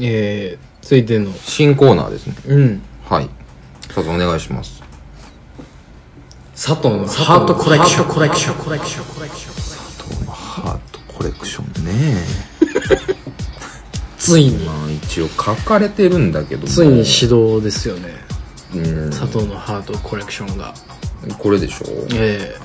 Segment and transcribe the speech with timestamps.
[0.00, 1.32] えー、続いての。
[1.32, 2.34] 新コーナーですね。
[2.46, 2.82] うん。
[3.04, 3.28] はい。
[3.88, 4.82] 佐藤お願いします。
[6.54, 8.64] 佐藤のハートコレクションコレクション。
[8.64, 12.24] コレクションコレクションハートコレクションね。
[14.18, 14.58] ついに。
[14.64, 16.68] まあ一応書かれてるんだけども。
[16.68, 18.14] ついに始動ですよね。
[18.74, 19.10] うん。
[19.10, 20.74] 佐藤のハートコレクションが。
[21.38, 21.86] これでしょ。
[22.12, 22.56] え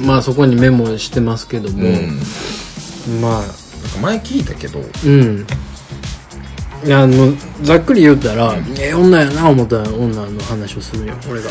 [0.00, 0.02] え。
[0.02, 3.20] まあそこにメモしてますけども、うん。
[3.20, 3.40] まあ。
[3.40, 3.54] なんか
[4.00, 4.80] 前聞いたけど。
[5.04, 5.46] うん
[6.84, 11.50] あのざっくり言うたら、ええ女やな思った女の話をするよ俺が。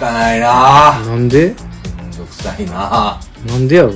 [0.00, 1.00] 汚いな。
[1.06, 1.54] なんで？
[1.96, 3.20] めんどくさいな。
[3.46, 3.92] なんでやろ？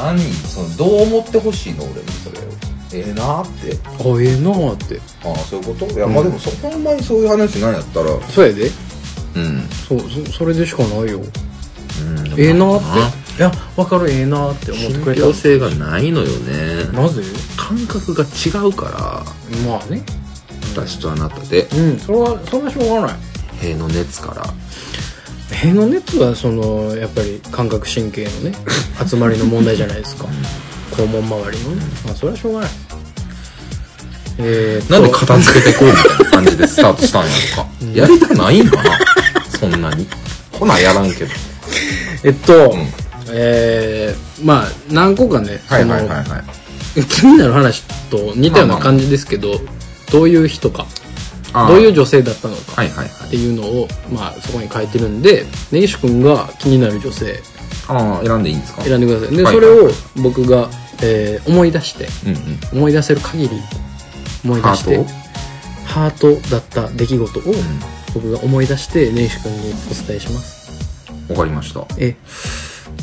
[0.00, 0.20] 何？
[0.20, 1.82] そのどう思ってほしいの？
[1.84, 2.42] 俺にそれを。
[2.92, 3.76] ええなって。
[3.84, 5.00] あええなあって。
[5.24, 5.92] ああそういうこと？
[5.92, 8.20] いやまあでもそほんまにそういう話なんやったら。
[8.28, 8.70] そうやで。
[9.34, 9.62] うん。
[9.88, 11.18] そうそそれでしかないよ。
[11.18, 12.40] うん。
[12.40, 12.86] ええなあって
[13.36, 15.22] いや分かるええなあって思ってくれた。
[15.22, 16.84] 信憑性がないのよね。
[16.92, 17.22] なぜ
[17.56, 19.24] 感覚が違うから。
[19.68, 20.04] まあね。
[20.72, 21.62] 私とあなたで。
[21.72, 23.16] うんそれはそんなしょうがない。
[23.60, 24.44] 塀の熱から。
[25.56, 28.52] 塀の熱はそのやっぱり感覚神経のね
[29.08, 30.26] 集まりの問題じゃないですか。
[30.92, 31.82] 肛門周りのね。
[32.06, 32.70] まあそれはしょうがない。
[34.38, 38.98] えー、なんで片付けてこうみたいな感じでスタートしたんやろか、やりたないんかな？
[39.60, 40.06] そんなに。
[40.52, 41.30] ほなやらんけど。
[42.24, 42.88] えっと、ん
[43.30, 46.24] えー、まあ何個かね、はいはいはいはい。
[46.94, 49.60] その気になる話と似たような感じですけど、
[50.12, 50.86] どういう人か。
[51.68, 52.82] どういう女性だったのか。
[52.82, 57.40] っていうのを、まあ、そこに書いてるんで根岸君が気になる女性。
[57.86, 58.82] ああ選んでいいんですか？
[58.82, 59.36] 選んでください。
[59.36, 60.68] で、はいそれを僕が、
[61.02, 62.34] えー思い出してうん
[62.74, 62.78] うん。
[62.78, 63.50] 思い出せる限り
[64.44, 65.04] 思い出して
[65.86, 67.42] ハートだった出来事を
[68.14, 69.58] 僕が思い出して根岸君に
[69.90, 70.70] お伝えします。
[71.30, 71.86] わかりました。
[71.98, 72.16] え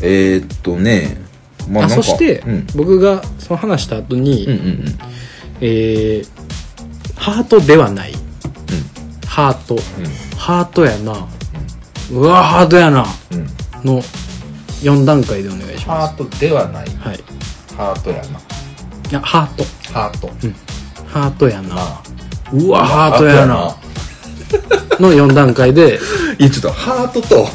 [0.02, 1.18] えー、っとね
[1.70, 4.86] まあなんかそして、うん、僕がその話した後に、うんうんうん。
[5.62, 6.42] えー
[7.22, 8.14] ハートではない。
[9.28, 9.78] ハート。
[10.38, 11.28] ハートやな、
[12.12, 13.06] うわハートやな。
[13.32, 13.40] うん。
[13.42, 13.48] うん
[13.84, 14.02] の
[14.82, 16.88] 4段階でお願いしまハートではない。
[16.88, 17.20] すはい。
[17.76, 18.24] ハートやな。
[18.24, 19.64] いやハート。
[19.94, 20.28] ハート。
[21.08, 21.76] ハートやな。
[21.78, 22.04] あ。
[22.54, 23.76] うわハートやな
[25.00, 26.00] の4段階で。
[26.40, 27.46] いやちょっとハートと、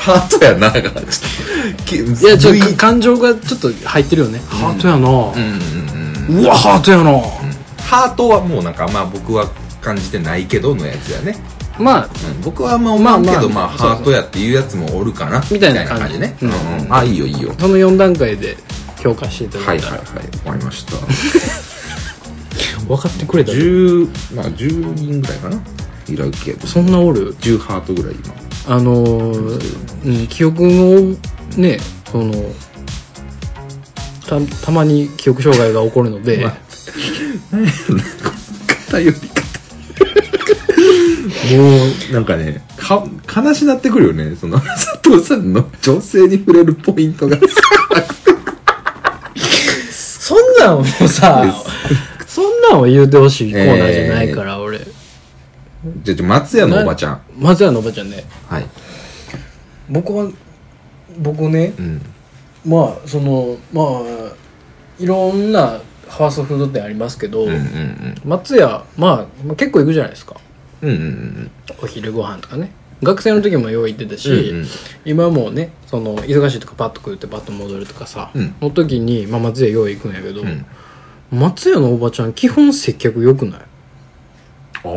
[0.00, 1.84] ハートやながちょっと。
[1.84, 7.20] きいやちょっと感情がちょっと入ってるよね、ハートやな、うんうんうんうわハートやな、
[7.82, 9.46] ハートはもうなんかまあ僕は
[9.82, 11.36] 感じてないけどのやつやね、
[11.78, 15.42] まあうん、僕はあんま思わんけど、まあまあハートやっていうやつもおるかな。
[15.50, 17.52] みたいな感じね、ううんんうん、あいいよいいよ。
[17.58, 18.56] その4段階で
[19.02, 20.46] 評価していただたら、はいいはいはい。
[20.46, 20.92] わかりました。
[22.86, 25.56] 分かってくれた10まあ10人ぐらいかな
[26.12, 28.34] いるけどそんなおる10ハートぐらい今。
[28.66, 31.16] あのーうん、記憶の
[31.56, 31.78] ね
[32.10, 32.32] その
[34.26, 36.56] たたまに記憶障害が起こるので、まあ
[38.90, 39.44] 偏り方
[41.52, 41.62] も
[42.10, 43.04] うなんかねか
[43.34, 44.36] 悲しなってくるよね。
[44.36, 47.36] その佐藤さんの女性に触れるポイントが。
[49.90, 51.44] そんなんもさ
[52.26, 54.63] そんなんを言うてほしいコーナーじゃないから、俺じゃあ
[56.02, 57.22] じゃあ松屋のおばちゃん。
[57.38, 58.24] 松屋のおばちゃんね。
[58.46, 58.66] はい。
[59.90, 60.30] 僕は
[61.18, 62.00] 僕ねうん。
[62.64, 64.32] まあそのまあ
[64.98, 68.14] いろんなファーストフード店ありますけど、うんうんうん。
[68.24, 70.36] 松屋、まあ、まあ結構行くじゃないですか。
[70.82, 71.50] うんうんうん
[71.82, 72.72] お昼ご飯とかね。
[73.02, 74.66] 学生の時もよう行ってたし、うんうん。
[75.04, 78.54] 今もねその忙しいとかパッと食ってパッと戻るとかさ、うん。
[78.62, 80.64] の時に、まあ、松屋よう行くんやけど、うん。
[81.30, 83.60] 松屋のおばちゃん基本接客良くない？
[83.60, 84.90] ああ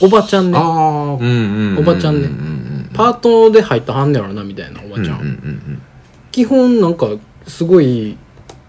[0.00, 0.58] おばちゃんね。
[0.58, 2.28] ああうんうんうんおばちゃんね。
[2.28, 5.82] うんうんパートで入ったはんねやろなみたいなおばちゃん、うんうんうん
[6.32, 7.08] 基本なんか
[7.46, 8.16] すごい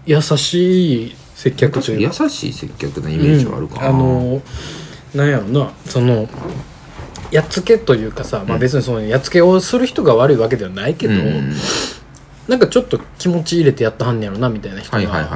[0.04, 2.24] 優しい接客というか。
[2.24, 3.80] 優しい接客なイメージはあるか。
[3.80, 3.94] な、うん。
[3.94, 4.42] あの
[5.14, 5.72] なんやろな。
[5.86, 6.28] その
[7.30, 11.54] やっつけというかさ、まあ、別にそのやっつけをする人が悪いわけではないけど、うん
[12.48, 15.28] なんかちょっと気持ち入れてやったはんねやろなみたいな人が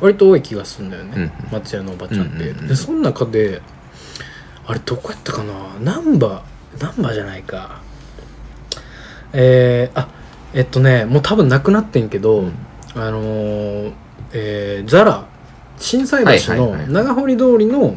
[0.00, 3.60] 割と多い気がするんだよね、うん松屋のおばちゃんって、うんうんうんでその中で
[4.66, 5.52] あれどこやったかな？
[5.80, 6.42] 難波
[6.78, 7.80] 難波じゃないか。
[9.32, 10.08] えー、あ
[10.54, 12.52] えっとねもう多分なくなってんけど、うん。
[12.94, 13.92] あのー
[14.32, 15.26] えーザラ
[15.76, 17.96] 心斎橋の長堀通りの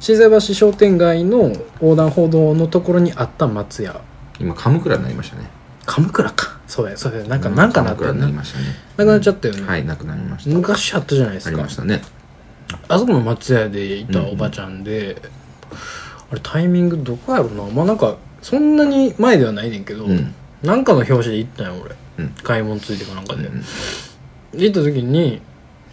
[0.00, 1.50] 心斎橋商店街の
[1.80, 4.00] 横断歩道のところにあった松屋。
[4.38, 5.48] 今鎌倉になりましたね。
[5.86, 6.60] 鎌倉か。
[6.66, 7.24] そうやそうや。
[7.24, 8.64] なんかなんかなったよななりましたね。
[8.96, 10.50] くなっちゃったよね、はいなくなりました。
[10.50, 12.02] 昔あったじゃないですありかましたね。
[12.88, 15.22] あそこの松屋でいたおばちゃんで、
[16.30, 17.64] あれタイミングどこやろな。
[17.64, 20.34] まあなんかそんなに前ではないねんけど、うん。
[20.62, 21.94] なんかの表紙で行ったんよ俺。
[22.18, 22.30] うん。
[22.42, 23.62] 買い物ついてかなんかで、うん
[24.52, 25.42] で行った時に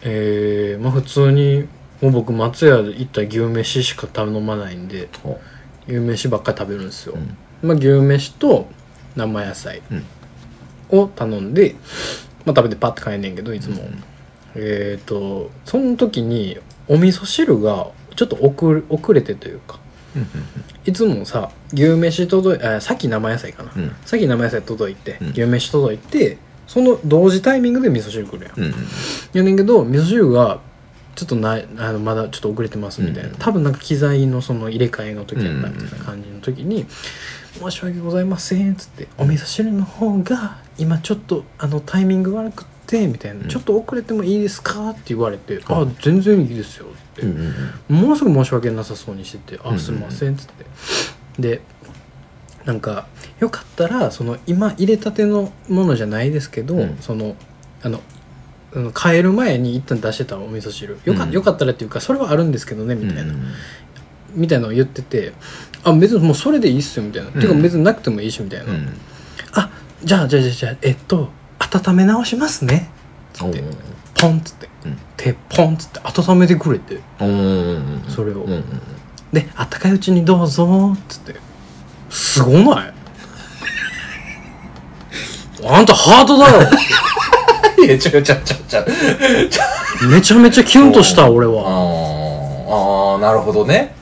[0.04, 1.68] えー、まあ普通に
[2.02, 5.40] もう僕松屋で行ったら牛飯しか頼まないんでほ
[5.88, 7.68] 牛飯ばっかり食べるんですよ、うん。
[7.68, 8.68] まあ、牛飯と
[9.16, 9.82] 生野菜
[10.90, 11.76] を頼んで、
[12.46, 13.82] まあ、食べてパッて帰んねんけどいつも、
[14.56, 16.58] えっ、とその時に
[16.88, 19.80] お味噌汁がちょっと遅れ遅れてというか
[20.16, 20.28] うん
[20.86, 23.96] いつもさ牛飯届いあさっき生野菜かな、うん。
[24.06, 25.30] さっき生野菜届いて、うん。
[25.30, 26.38] 牛飯届いて
[26.68, 28.74] その同時タイミングで味噌汁来るやん、うんうん
[29.34, 30.60] やねんけど味噌汁が
[31.16, 36.86] ちょっとないあのまだちょっと遅れてますみたいな、うん多分なんか機材のその入れ替えの時やったみたいな感じの時に
[37.60, 43.48] 「申し訳ございません」っつって「お味噌汁の方が今ちょっとあのタイミング悪くって」みたいな、うん。
[43.48, 47.54] ちょっと遅れてもいいですか?」って言われて「うんあ全然いいですよ」って、うんうん
[47.90, 47.96] うん。
[48.02, 50.66] ものすごく申し訳なさそうにしてて「うんあすいません」っつって。
[51.40, 51.62] で
[52.66, 53.08] なんか
[53.40, 56.98] よかったらその今入れたてのものじゃないですけど、うん。
[57.02, 57.36] その
[57.84, 58.02] あの
[59.00, 60.98] 変える前に一旦出してたお味噌汁。
[61.06, 61.32] よか,、うん。
[61.32, 63.44] よかったらっていうかそれはあるんですけどねみたいな、うん
[64.36, 65.34] みたいなのを言ってて
[65.86, 67.34] 「あ別にもうそれでいいっすよ」みたいな「ん。
[67.34, 68.90] ていうか別になくてもいいし」みたいな「うん。
[69.54, 69.70] あ
[70.04, 72.90] じゃあじゃあじゃあじゃあえっと温め直しますね」
[73.34, 73.64] つって
[74.28, 74.70] ポンっつって。
[74.86, 74.98] うん。
[75.18, 77.00] 手ポンっつって温めてくれて。
[78.10, 78.46] それを。
[79.32, 81.36] で「あったかいうちにどうぞ」っつって。
[82.10, 82.94] すごない？
[85.66, 86.62] あんたハートだろ
[87.86, 88.36] いやちょちょちょ
[88.68, 88.86] ちょ
[90.10, 93.96] めちゃめちゃキュンとした俺あはーあーなるほどね。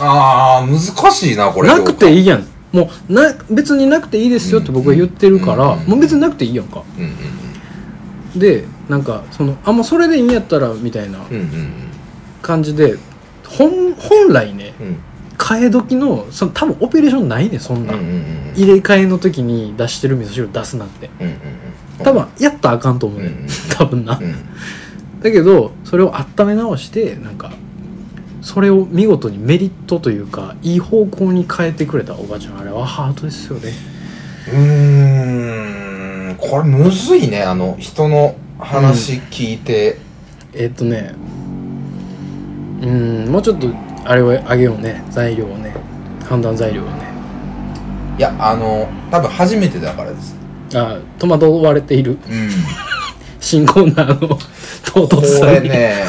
[0.00, 0.80] ああ難
[1.12, 1.68] しいなこれ。
[1.68, 2.46] なくていいいやん。
[2.72, 6.82] もうな別になくていいですよって僕は言ってるから、うんもう別になくていいやんか。
[6.98, 7.04] うん
[8.34, 8.38] うん。
[8.38, 11.72] でなんかそのあもうそれでいいんやったらみたいなうんうん
[12.42, 12.98] 感じで
[13.48, 14.96] 本本来ねうん。
[15.38, 21.08] 替え時のその多分オペレーションないねそんな、うんうんうん入れ替えの時に出してる味噌汁出すなんて。
[21.18, 22.04] うんうんうん。
[22.04, 23.48] 多分やったらあかんと思うね、うんうん。
[23.70, 24.34] 多分な、うん。
[25.22, 27.50] だけどそれを温め直してなんか
[28.42, 32.58] それを見事にメリットというかいい方向に変えてくれたおばちゃん。
[32.58, 33.72] あれはハートですよね。
[34.48, 36.36] うーん。
[36.36, 39.98] これむずいねあの人の話聞いて、
[40.52, 41.14] えっとね。
[42.82, 43.68] うんもうちょっと
[44.04, 45.04] あれをあげようね。
[45.10, 45.74] 材料をね。
[46.28, 47.12] 判断材料をね。
[48.18, 50.36] いやあの多分初めてだからです。
[50.74, 52.12] あ戸惑われている。
[52.12, 52.50] うん。
[53.40, 54.38] 新コーナーの
[54.84, 55.68] 唐こ突さに。
[55.68, 56.04] れね。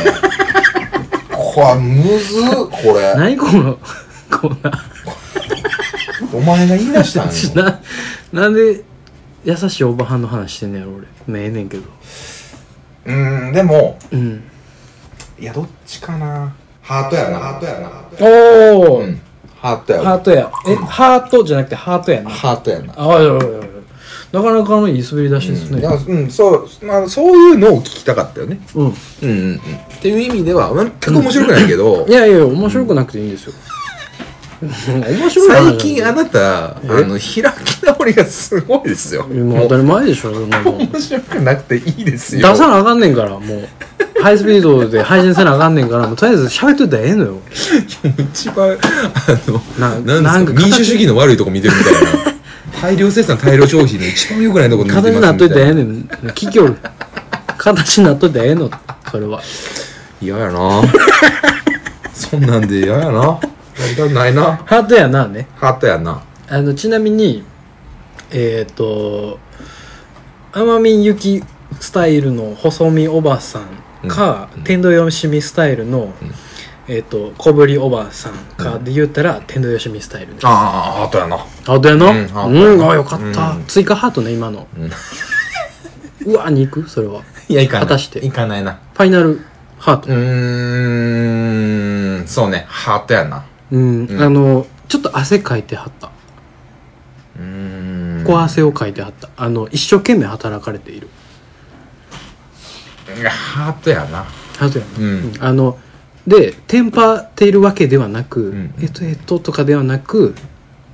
[1.31, 3.13] これむずっこれ。
[3.15, 3.77] 何この
[4.29, 4.77] コーナー。
[6.33, 7.27] お前が言い出したん
[7.61, 7.79] よな
[8.31, 8.83] なんで
[9.45, 11.07] 優しいおばはんの話してんねやろ俺。
[11.27, 11.83] まあええねんけど
[13.05, 14.43] うーんでもうん。
[15.39, 16.53] いやどっちかな。
[16.81, 17.39] ハートやな。
[17.39, 17.91] ハートやな。
[18.19, 19.21] おお、うん
[19.57, 20.03] ハートや。
[20.03, 20.51] ハートや。
[20.67, 22.29] えハートじゃなくてハートやな。
[22.29, 22.93] ハートやな。
[22.97, 23.63] あいやいやいや
[24.33, 25.79] なかなかのいい滑り出しですね。
[25.79, 28.59] いやうんそう、まあ、そういうのを聞きたかったよね。
[28.73, 29.57] うん、うんうんうん。
[29.57, 29.59] っ
[30.01, 32.07] ていう意味では全く面白くないけど。
[32.07, 33.53] いやいや面白くなくていいんですよ、
[34.63, 39.27] 面白い話最近あなたあえの開き直りがすごいですよ。
[39.27, 40.77] もう当たり前でしょそんなもん。
[40.77, 43.67] 面白くなくていいです出よさなあかんねんからもう。
[44.21, 47.41] ハイスピードで配信せなあかんねんからもうとりあえず喋っといたらええのよ。
[48.31, 48.79] 一番あ
[49.79, 52.33] のななんか民主主義の悪いとこ見てるみたいな。
[52.81, 56.75] 大量生産大量消費の一番良くないとこ見てます形みたにないっといたらええなねん企業
[57.57, 58.69] 形になっといたらええの。
[59.11, 59.41] それは。
[60.21, 60.81] 嫌やな。
[62.13, 63.39] そんなんで嫌やな
[63.83, 64.57] やりたくないな。
[64.65, 65.47] ハートやなね。
[65.55, 66.23] ハートやな。
[66.49, 67.43] あのちなみに
[68.31, 69.39] えっ、と
[70.51, 71.43] 天海祐希
[71.79, 74.63] スタイルの細身おばさんか、うん。
[74.63, 76.13] 天童よしみスタイルの、
[76.87, 80.47] えっ、と小ぶりおばさんかで言ったら、天童よしみスタイルです。
[80.47, 80.53] ああ
[80.99, 81.37] ハートやな。
[81.37, 82.05] ハートやな？
[82.07, 82.71] うんハートやな。
[82.73, 83.65] うんあよかった、うん。
[83.65, 84.67] 追加ハートね今の、
[86.25, 87.21] うわに行くそれは。
[87.49, 87.81] いやいかない。
[87.87, 88.25] 果たして。
[88.25, 88.79] いかないな。
[88.93, 89.41] ファイナル
[89.77, 90.09] ハート。
[90.09, 92.65] うーんそうね。
[92.67, 94.21] ハートやなうん、うん。
[94.21, 96.11] あのちょっと汗かいてはった。
[97.37, 99.29] うーん小汗をかいてはった。
[99.35, 101.09] あの一生懸命働かれている。
[103.17, 104.23] いやハートやな。
[104.23, 104.91] ハートやな。
[104.99, 105.33] うん。
[105.39, 105.77] あの
[106.27, 108.73] でテンパっているわけではなく、ん。
[108.81, 110.35] えっとえっととかではなく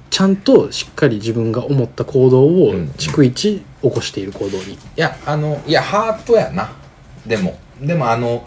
[0.10, 2.88] ちゃんとしっかり自分が思った行動をうん。
[2.98, 6.70] 逐一起こしている行動に、いやあのいやハートやな。
[7.26, 8.46] でもでもあの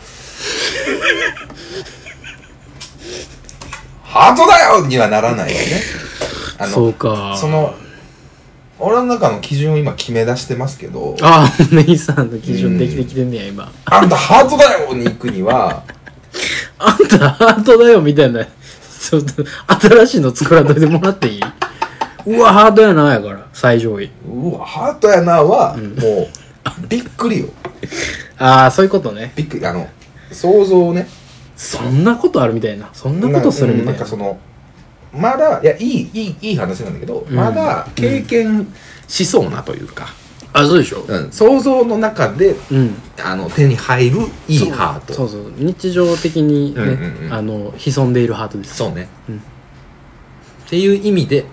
[4.13, 5.81] ハートだよにはならないよね。
[6.59, 7.35] あのそうか。
[7.37, 7.75] その
[8.79, 13.73] 俺の中の基準を今決め出してますけどああネイさんの基準できてきてんねや今。
[13.87, 15.85] あんたハートだよに行くには
[16.79, 19.45] あんたハートだよみたいなちょっと
[19.89, 21.43] 新しいの作らんといてもらっていい？
[22.27, 24.11] うわハートやなやから最上位。
[24.29, 26.29] うわハートやなは、もう
[26.89, 27.49] びっくりよ。
[28.39, 29.33] ああそういうことね。
[29.37, 29.89] びっくりあの
[30.31, 31.07] 想像をね
[31.63, 32.91] そんなことあるみたいな。
[32.93, 34.39] そんなことするみうんたなないんかその
[35.13, 37.35] まだいやいいいいいい話なんだけど、ん。
[37.35, 38.67] まだ経験
[39.07, 40.09] しそうなというか、
[40.53, 41.05] あそうでしょ。
[41.07, 41.31] うん。
[41.31, 42.95] 想像の中でうん。
[43.23, 45.15] あの手に入るいいハート。
[45.15, 45.53] そうそう。
[45.57, 47.33] 日常的にね、うんうんうん。
[47.33, 48.77] あの潜んでいるハートです。
[48.77, 49.37] そうね、うん。
[49.37, 49.41] っ
[50.69, 51.45] ていう意味で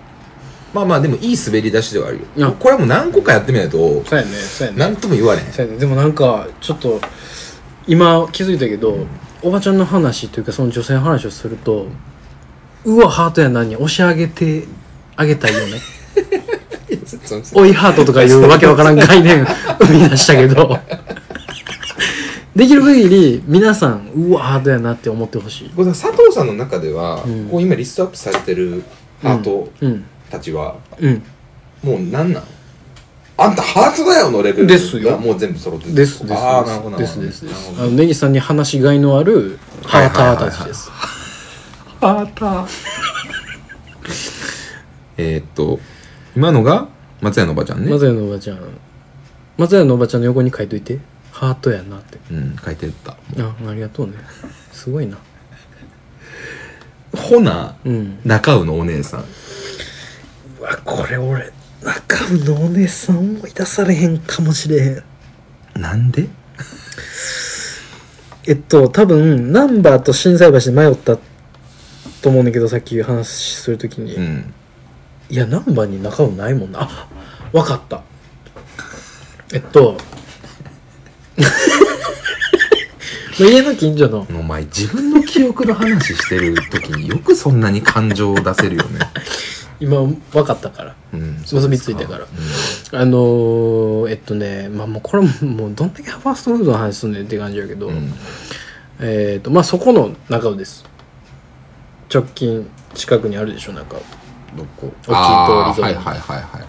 [0.72, 2.48] まあまあでもいい滑り出しではあるよ。
[2.48, 4.78] あこれはもう何個かやってみないとそうやねそうやね。
[4.78, 5.52] 何とも言われへん。
[5.52, 5.78] そうやね。
[5.78, 7.00] でもなんかちょっと
[7.86, 9.06] 今気づいたけど、
[9.42, 11.86] おばちゃんの話というかその女性の話をすると
[12.84, 14.64] うわハートやなに押し上げて
[15.16, 15.80] あげたいよね。
[17.52, 19.46] 追 いハートとかいうわけわからん概念
[19.80, 20.78] 生み出したけど。
[22.56, 25.70] できる限り皆さんうわハートやなって思ってほしい。
[25.70, 27.48] これ佐藤さんの中では、うん。
[27.48, 28.82] こう今リストアップされてる
[29.22, 30.04] ハートうん。
[30.30, 31.22] たちは、うん。
[31.82, 32.46] もう何なの？
[33.42, 34.66] あんたハートだよのレベル。
[34.66, 35.12] ですよ。
[35.12, 37.72] がもう全部揃ってるですですああなるほどですですです。
[37.78, 40.90] あのネギさんに話しがいのあるハーターたちです。
[40.90, 42.68] ハーター
[45.16, 45.80] えーっと
[46.36, 46.88] 今のが
[47.22, 47.90] 松屋のおばちゃんね。
[47.90, 48.58] 松屋のおばちゃん。
[49.56, 50.98] 松屋のおばちゃんの横に書いといて。
[51.32, 52.18] ハートやなって。
[52.30, 53.12] うん書いてった。
[53.12, 53.16] あ
[53.68, 54.12] ありがとうね。
[54.72, 55.16] すごいな。
[57.16, 58.18] ほなうん。
[58.24, 59.24] 中尾のお姉さん。
[60.60, 61.50] うわこれ俺
[61.82, 65.02] 中尾のお姉さん思い出されへんかもしれへん。
[65.80, 66.28] なんで？
[68.46, 71.16] えっと多分ナンバーと心斎橋で迷った
[72.22, 74.54] と思うんだけどさっき話するときに、うん。
[75.30, 76.80] いやナンバーに中尾ないもんな。
[76.82, 77.08] あ
[77.52, 78.02] わかった。
[79.52, 79.96] えっと
[83.38, 84.26] 家の近所の。
[84.30, 88.98] お前自分の記憶の話してる時によくそんなに感情を出せるよね
[89.80, 90.94] 今分かったから。
[91.12, 91.38] うん。
[91.38, 92.26] 結びついたから。
[92.92, 97.96] あのー、えっとねまあもうこれももうどんだけファーストフードの話すんねんって感じやけど、うん。
[97.96, 98.12] うん
[99.00, 100.84] えっとまあそこの中尾です。
[102.12, 103.96] 直近近くにあるでしょ中。
[103.96, 104.00] 尾
[104.56, 104.92] どこ？
[105.06, 106.64] 大きい通りはいはいはいはい。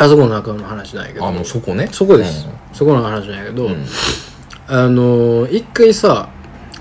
[0.00, 1.26] あそこの中尾の話なんやけど。
[1.26, 1.88] あもうそこね？
[1.92, 3.84] そこです、そこの話なんやけど、うん。
[4.66, 6.30] あのー、一回さ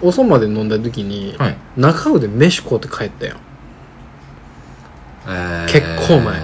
[0.02, 1.58] 遅まで飲んだ時に、はい。
[1.76, 3.36] 中尾で飯食うて帰ったよ
[5.28, 5.72] えー。
[5.72, 6.40] 結構前。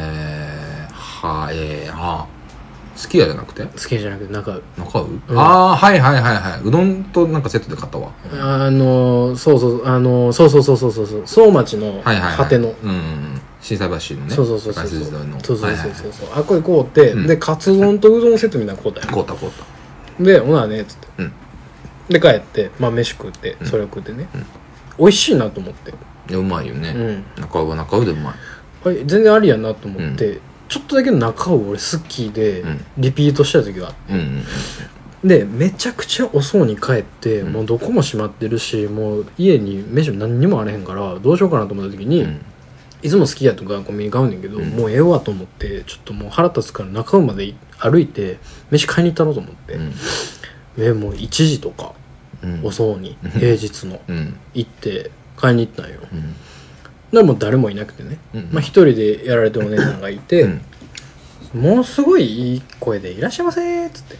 [0.91, 2.27] はえー、は。
[2.95, 3.63] すき家じゃなくて？
[3.63, 4.51] 好きじゃなくて中。
[4.51, 5.21] 尾中尾、ん。
[5.35, 6.61] ああはいはいはいはい。
[6.63, 8.11] うどんとなんかセットで買ったわ。
[8.33, 11.05] あのー、そうそうあのー、そうそうそうそうそう。
[11.07, 14.35] そう相町のはいはい、はい、果ての、うんうん心斎橋のね。
[14.35, 14.83] そうそうそうそう。
[14.83, 17.27] 高そうそうそうはいはいそうそうあこれこうって、うん。
[17.27, 20.23] でカツ丼とうどんセットみたいなのこうたよ買うた買うた。
[20.23, 21.33] でほなねっつって、うん。
[22.09, 24.45] で帰ってまあ飯食ってそれを食ってね、うん。
[24.99, 25.93] 美味しいなと思って、い
[26.33, 27.41] やうまいよね、うん。
[27.41, 28.33] 中尾は中尾でうまい
[28.83, 32.85] 全然ありやなと思って、ちょっとだけ中尾俺好きで、うん。
[32.97, 34.13] リピートした時があって。
[34.13, 34.43] うんうん
[35.23, 37.53] でめちゃくちゃ遅うに帰って、うん。
[37.53, 42.41] もうどこも閉まってるしもう家に飯も何にもあれへんからどうしようかなと思った時に、うん。
[43.01, 44.65] いつも好きやとかコンビニ買うねんけど、うん。
[44.71, 48.37] もうええわと思ってちょっともう腹立つから中尾まで歩いて
[48.69, 49.93] 飯買いに行ったろうと思って、うん。
[50.77, 51.93] えもう1時とか
[52.43, 52.65] うん。
[52.65, 53.31] 遅うにうん。
[53.31, 54.35] 平日のうん。
[54.53, 55.99] 行って買いに行ったんよ。
[56.11, 56.35] うん
[57.13, 60.61] でもう誰もいなくてね、うんまあ一人でやられてるお姉さんがいて、うん。
[61.53, 64.17] ものすごいいい声で「いらっしゃいませ」っつって。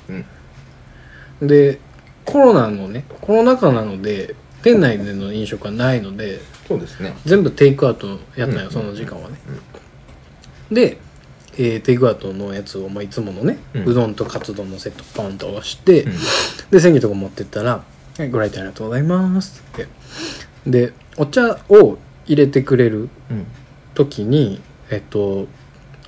[1.42, 1.48] うん。
[1.48, 1.80] で
[2.26, 7.16] コロナのねコロナ禍なので店内での飲食はないのでそうですね。
[7.26, 8.72] 全部テイクアウトやったんよ、うん。
[8.72, 9.36] その時間はね、
[10.72, 10.98] で、
[11.58, 16.14] えーテイクアウトのやつを、まあ、いつものね、ううんどんとカツ丼のセットポンと押して、うん。
[16.72, 17.84] で席とか持ってったら
[18.18, 19.88] 「はいご来店ありがとうございます」って。
[20.68, 23.46] でお茶を入れてくれるうん。
[23.94, 25.48] 時にえっと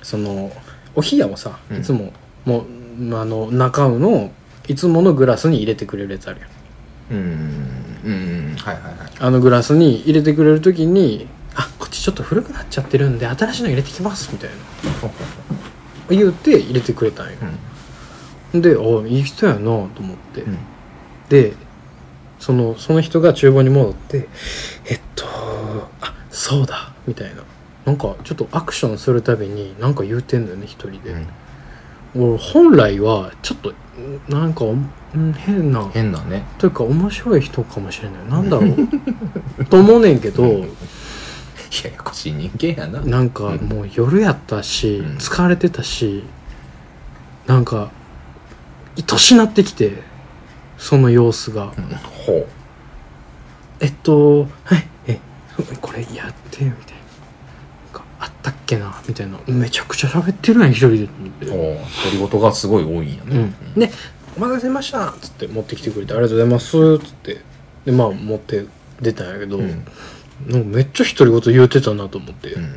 [0.02, 0.52] その
[0.94, 1.78] お冷やをさうん。
[1.78, 2.12] いつも、
[2.44, 2.60] も
[3.00, 4.30] うあの中尾の
[4.68, 6.50] いつものグラスに入れてくれるやつあるやん。
[7.10, 7.26] うん。
[8.04, 8.50] うん。
[8.50, 8.56] うん。
[8.56, 8.94] はいはいはい。
[9.18, 14.56] あのグラスに入れてくれる時に「あこっちちょっと古くなっちゃってるんで新しいの入れてきます」みたいな。
[16.08, 17.32] 言うて入れてくれたんよ。
[18.54, 18.62] うん。
[18.62, 20.58] であいい人やなと思って、うん。
[21.28, 21.54] で
[22.38, 24.28] そのその人が厨房に戻って
[24.86, 25.65] 「えっとあ
[26.36, 27.42] そうだ」みたいな。
[27.86, 31.14] なんかちょっとアクションするたびになんか言うてんのよね一人で、
[32.16, 33.74] 俺本来はちょっとん
[34.28, 36.44] なんかうん変な変だね。
[36.58, 38.28] というか面白い人かもしれない。
[38.28, 39.64] なんだろう。
[39.70, 40.58] と思うねんけどや
[41.92, 43.00] やこしい人間やな。
[43.00, 45.16] なんかもう夜やったし、うん。
[45.18, 46.24] 疲れてたし
[47.46, 47.90] なんか
[48.96, 50.02] 愛しなってきて
[50.76, 51.84] その様子が、うん。
[52.26, 52.46] ほ
[53.78, 54.78] えっとはい。
[54.78, 54.95] え
[55.80, 57.06] これやってみたいな
[58.18, 61.46] あったけなみたいなめちゃくちゃ喋ってるやん一人でと思って。
[61.46, 61.56] 独
[62.12, 63.54] り言がすごい多いんやね。
[63.76, 63.90] うん、で
[64.36, 67.40] 「お待たせしました」っつって持ってきてくれて「ありがとうございます」っつって。
[67.84, 68.66] でまあ持って
[69.00, 69.84] 出たんやけど、うん。
[70.48, 72.72] なんかめっちゃ独り言言うてたなと思って、うん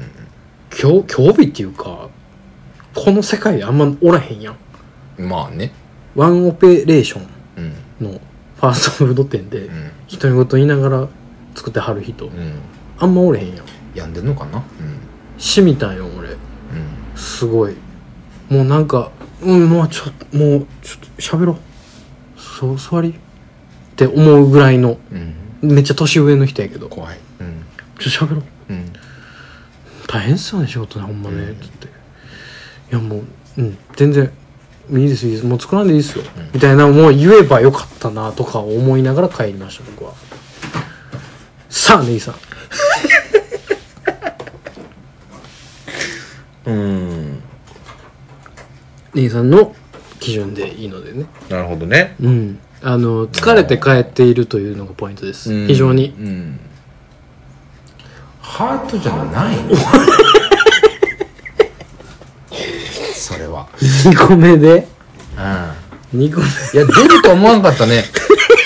[0.70, 2.10] 興興味っていうか
[2.94, 4.56] この世界であんまおらへんやん。
[5.18, 5.72] うんまあね。
[6.16, 7.74] ワンオペレーショうん。
[8.08, 8.20] ンの
[8.58, 9.92] ファーストフード店でうん。
[10.12, 11.08] 独り言言いながら
[11.60, 12.28] 作ってはる人。
[12.28, 12.54] うん。
[12.98, 13.66] あんまおれへんやん。
[13.94, 14.63] 病んでんのかな？
[15.38, 16.30] しみたんよ俺。
[16.30, 16.38] うん。
[17.18, 17.75] すごい。
[18.50, 19.12] もうなんか
[19.42, 21.58] うんもうちょっともうちょっと喋ろう。
[22.42, 23.10] そう座り。
[23.10, 23.13] っ
[23.98, 24.98] て思うぐらいの。
[25.12, 25.36] うん。
[25.63, 26.88] うんめっちゃ年上の人やけど。
[26.88, 27.18] 怖い。
[27.42, 27.66] うん
[28.00, 28.44] ちょっと喋ろう。
[28.70, 28.94] うん。
[30.08, 31.44] 大変っすよね仕事ねほんまね。
[31.44, 31.56] うん。
[31.60, 31.88] つって。
[31.88, 31.89] い
[32.92, 33.24] やもう
[33.58, 34.32] うん全然
[34.92, 35.46] いいですいいです。
[35.46, 36.50] もう作らんでいいですよ、うん。
[36.54, 40.13] みたいなもう言えばよかったなとか思いながら帰りました僕は
[41.70, 42.36] さあネギさん。
[46.66, 47.44] うん。
[49.14, 49.76] ネギさんの
[50.20, 51.26] 基準でいいのでね。
[51.48, 52.16] なるほどね。
[52.22, 52.58] うん。
[52.82, 55.68] あの疲れて帰っているというのがポイントです。
[55.68, 56.16] 非常に。
[56.20, 56.60] うん。
[58.42, 59.58] ハートじゃない
[63.14, 63.68] それは。
[63.78, 64.88] 2個目で？
[66.14, 66.20] うん。
[66.20, 66.48] 2個目。
[66.48, 68.04] いや出ると思わんかったね。
[68.24, 68.59] うん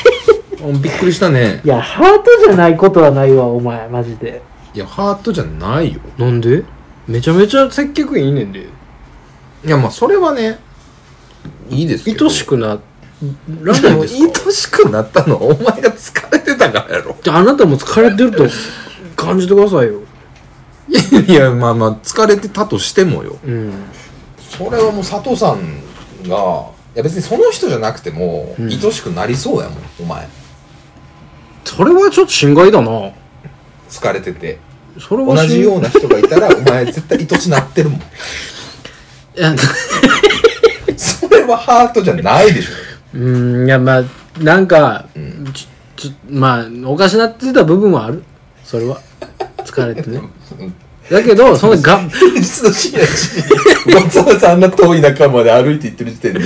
[0.71, 1.61] びっくりしたね。
[1.63, 4.41] いやハートじゃないことはないわお前マジで。
[4.73, 5.99] いやハートじゃないよ。
[6.17, 6.63] なんで？
[7.07, 8.61] めちゃめちゃ接客いいねんで。
[8.61, 10.59] いやまあそれはね
[11.69, 12.25] いいですけど。
[12.25, 12.79] 愛しくな
[13.61, 14.41] らないですか？
[14.45, 15.35] 愛しくなったの？
[15.35, 17.15] はお前が疲れてたからやろ。
[17.21, 18.47] じゃああなたも疲れてると
[19.15, 20.01] 感じてくださいよ。
[20.87, 23.37] いやいやまあまあ疲れてたとしてもよ。
[23.45, 23.73] うん。
[24.39, 25.81] それはもう佐藤さん
[26.27, 28.67] がいや別にその人じゃなくても、うん。
[28.69, 30.27] 愛しくなりそうやもんお前
[31.65, 33.11] それはちょっと心外だな。
[33.89, 34.59] 疲れてて。
[34.99, 37.99] それは同じようなな人がいたら お前絶対愛しなってるもん。
[37.99, 38.03] い
[39.35, 39.55] や
[40.95, 42.71] それはハートじゃないでしょ。
[43.15, 44.03] うんいやまあ
[44.39, 45.51] なんか、ん。
[45.53, 48.23] ちょちょまあおかしなってた部分はある。
[48.63, 48.99] それは。
[49.65, 50.21] 疲れてね。
[51.11, 52.01] だけどそのが
[52.35, 56.39] 実の深夜1時にわざわざあんな遠い中まで歩いて行ってる時点で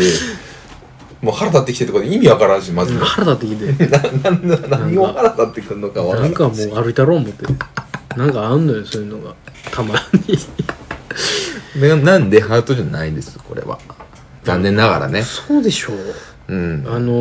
[1.28, 2.98] もう腹立ってきてとかで意味わからんしまず。
[3.00, 7.46] 腹立ってきて な な何を腹立ってくるのかわからなんんかもう歩いたろう思って
[8.16, 9.36] なんかあんのよそういうのが。
[9.70, 10.40] たまに。
[11.86, 13.78] ななんでハートじゃないんですこれは。
[14.46, 15.22] 残念ながらね。
[15.22, 16.54] そうでしょう。
[16.54, 16.86] うん。
[16.88, 17.12] あの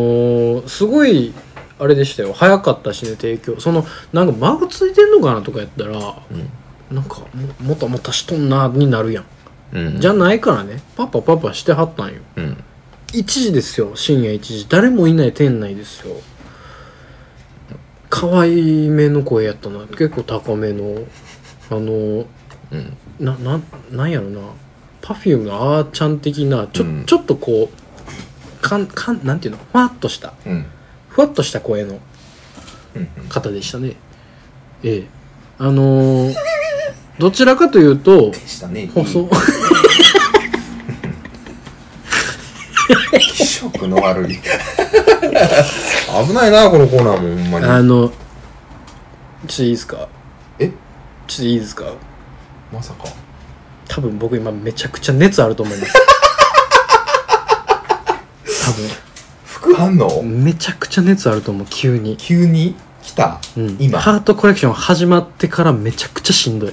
[0.62, 1.35] ー、すごい
[1.81, 2.33] あれでしたよ。
[2.33, 3.59] 早かったしね提供。
[3.59, 5.95] そのなんかマグついてんのかなとかやったら
[6.92, 9.25] なんかももたもたしとんなになるやん、
[9.73, 10.01] うん。
[10.01, 10.81] じゃないからね。
[10.97, 12.21] パパパパしてはったんよ。
[12.37, 12.57] うん
[13.09, 13.95] 1時ですよ。
[13.95, 14.66] 深夜1時。
[14.69, 16.16] 誰もいない店内ですよ。
[18.11, 19.81] 可愛いめの声やったな。
[19.87, 21.03] 結構高めの
[21.71, 22.27] あのー
[22.73, 22.97] うん。
[23.21, 24.40] なななんやろな。
[25.03, 27.05] パフュームのあーちゃん的なちょ,、うん。
[27.07, 29.59] ちょっとこうかんかんなんていうの？
[29.73, 30.35] ふわっとした。
[30.47, 30.66] うん。
[31.09, 32.01] ふわっとした声の
[32.95, 33.95] うん方でしたね。
[34.83, 35.07] ええ。
[35.59, 36.35] あのー
[37.19, 38.90] どちらかというとしたね。
[38.92, 39.25] 細
[43.77, 44.37] 気色の悪い。
[44.37, 44.43] 危
[46.35, 47.67] ないなこのコーナーもほんまに。
[47.67, 50.09] あのちょっといいですか？
[50.59, 50.69] え？
[50.69, 51.93] ちょっといいですか？
[52.73, 53.05] まさか。
[53.89, 55.93] 多分僕今めちゃくちゃ熱あると思います。
[59.45, 62.75] 副反応多分めちゃくちゃ熱あると思う急に、急に？
[63.03, 64.01] 来た、うん、今？
[64.01, 66.73] ハートコレクション始まってからめちゃくちゃしんどい。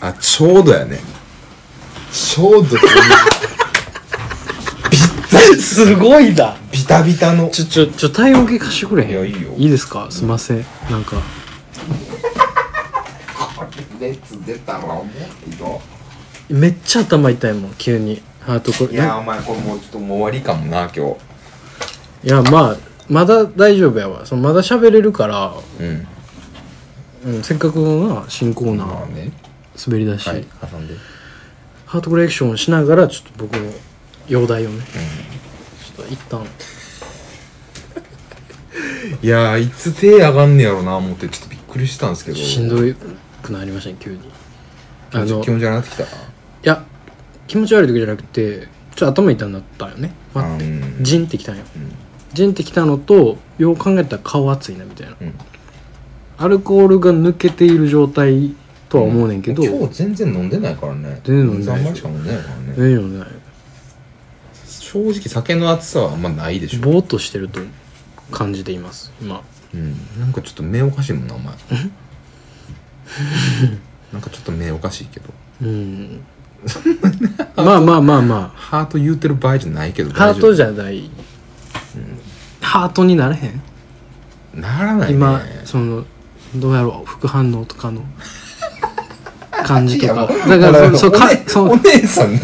[0.00, 0.98] あちょうどやね。
[2.12, 2.76] ちょうど
[5.60, 7.48] すごいだビタビタの。
[7.48, 9.10] ちょちょちょ体温計貸してくれへん？
[9.10, 9.52] いやいいよ。
[9.56, 10.10] いいですか？
[10.10, 10.64] すいません。
[10.90, 11.16] なんか。
[13.98, 14.80] 熱出たら
[16.50, 18.20] めっちゃ頭痛いもん急に。
[18.40, 21.16] ハートコレいやお前これもうちょっともう終わりかもな今日。
[22.24, 22.76] いやまあ
[23.08, 24.26] まだ大丈夫やわ。
[24.26, 26.06] そのまだ喋れるから、うん。
[27.24, 29.30] うん、せっかくのな新コーナーまあね。
[29.86, 30.94] 滑り出し、はい挟んで。
[31.86, 33.70] ハートコレクションしながらちょっと僕の
[34.28, 34.84] 容体をね、
[35.96, 36.44] ちょっと一旦。
[39.22, 42.36] いやーいつ手上がんねやろな思ってちょっとびっくりしたんですけど。
[42.38, 42.76] しんど
[43.42, 44.20] くなりましたね急に。
[45.12, 46.04] あのい気持ち悪くなってきた？
[46.62, 46.84] や
[47.46, 50.12] 気持ち悪い時じゃなくてちょっと頭痛になったよね。
[50.32, 50.96] 待ってうん。
[51.04, 51.64] ジンってきたんよ。
[51.76, 51.92] うん。
[52.32, 55.16] ジンってきたのとよう考えたら顔熱いなみたいな。
[55.20, 55.34] うん。
[56.38, 58.54] アルコールが抜けている状態
[58.88, 61.20] とは思うねんけど、今日全然飲んでないからね。
[61.24, 62.74] 全然飲んでない3杯しか飲んでないからね。
[62.78, 63.02] ええよ。
[63.02, 63.24] ね
[64.92, 66.80] 正直酒の熱さはあんまないでしょ。
[66.80, 67.60] ぼーっとしてると
[68.30, 69.40] 感じています今。
[69.74, 69.96] うん。
[70.20, 71.54] なんかちょっと目おかしいもんなお前。
[74.12, 75.30] なんかちょっと目おかしいけど。
[75.62, 76.20] うん。
[77.56, 81.10] まあまあまあまハート言うてる場合じゃないけどあハートじじゃない、
[82.60, 83.62] ハートになれへん？
[84.58, 85.14] ゃならないね。
[85.14, 86.04] 今その
[86.54, 87.06] どうやろう？
[87.08, 88.04] 副反応とかの。
[89.64, 90.26] 感じとか。
[90.26, 92.38] だだからそそうかそうお姉さんの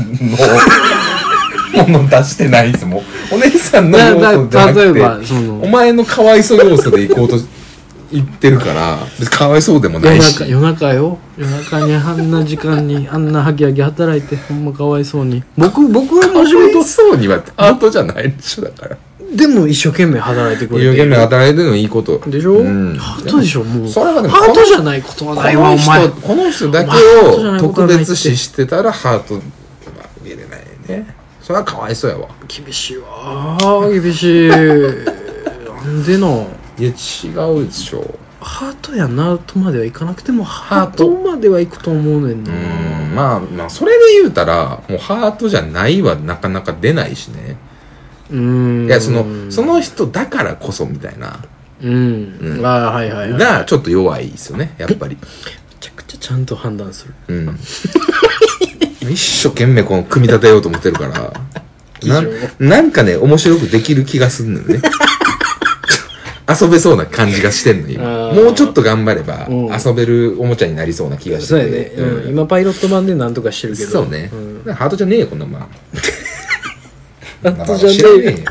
[1.72, 3.02] もの出してないんですもん。
[3.32, 7.36] お姉さんのだ要素じゃなくてお前のかわいそう要素で行こうと
[8.10, 10.38] 言ってるから別にかわいそうでもな夜いし。
[10.38, 11.18] 中夜中よ。
[11.36, 15.42] 夜中にあんな時間にあんなハキハキ働いてほんまかわいそうに。
[15.56, 18.96] 僕僕はもう仕かわい事そうにはハートじゃないでしょだから。
[19.34, 22.18] でも一生懸命働いてくれて一生懸命働いてるのいいこと。
[22.30, 22.96] でしょ、うん。
[22.96, 23.88] ハートでしょもう。
[23.88, 26.08] それはでもハートじゃないことはこないわのお前。
[26.08, 26.90] 人この人だけ
[27.26, 29.40] を特別視してたらハートは
[30.24, 31.17] れないね
[31.48, 32.28] それはかわいそうやわ。
[32.46, 33.56] 厳しいわ。
[33.58, 34.50] ー厳しい。
[34.50, 36.46] なんでの？
[36.78, 36.92] いや違
[37.58, 38.18] うでしょ。
[38.38, 41.06] ハートやなとまではいかなくてもハート。
[41.06, 42.52] トまではいくと思うねんな。
[42.52, 47.56] うんまあまあそれで言うたらもうハートじゃないはなかなか出ないしね。
[48.30, 48.84] うん。
[48.86, 51.42] いやそのその人だからこそみたいな。
[51.82, 52.66] うん、うん。
[52.66, 53.38] ああはいはいはい。
[53.38, 55.16] めがちょっと弱いですよねやっぱり。
[55.80, 57.14] ちゃくちゃちゃんと判断する。
[57.28, 57.58] うん
[59.08, 61.32] 一生懸命この組み立てようと思ってるから
[62.06, 62.24] な
[62.58, 64.80] なんかね面白くできる気がするのよね。
[66.48, 68.32] 遊べそうな感じがしてんの今。
[68.32, 69.66] もうちょっと頑張ればうん。
[69.66, 71.48] 遊べるおもちゃになりそうな気がして。
[71.48, 73.90] そうやね、うん、今パイロット版でなんとかしてるけど。
[73.90, 74.30] そうね、
[74.70, 74.72] ん。
[74.72, 78.38] ハートじゃねえよこんなまハートじゃねえよ。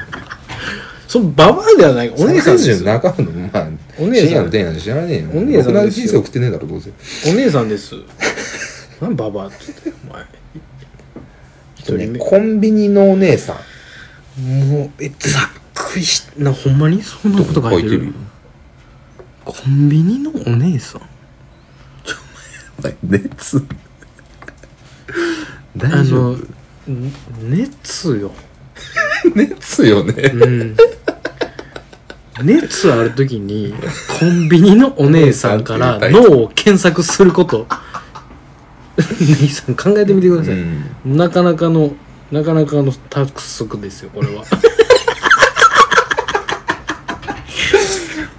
[1.08, 2.14] そのババアではない。
[2.16, 2.78] お姉さんですよ。
[2.82, 3.68] 中のまあ
[3.98, 5.30] お姉さんの店なんて知らねえよ。
[5.34, 6.24] お姉さんですよ。
[7.26, 7.96] お姉さんです。
[9.02, 10.24] なんババアっつってお前
[11.88, 12.20] 一人目。
[12.20, 13.58] コンビニのお姉さん。
[14.70, 18.08] もうえざっくりしなほんまにそんなこと書いてる？
[18.08, 18.14] よ
[19.46, 21.02] コンビニのお姉さん？
[23.04, 23.58] 熱。
[23.58, 23.62] あ
[25.78, 27.14] 大丈の夫ん
[27.50, 28.32] 熱よ。
[29.34, 30.14] 熱よね。
[30.14, 30.76] うん。
[32.44, 33.74] 熱ある時に
[34.20, 37.66] コンビニのお姉さんから脳を検索すること
[39.42, 41.18] 姉さん考えてみてください、うん。
[41.18, 41.94] なかなかの
[42.32, 44.44] なかなかの達則ですよこれは。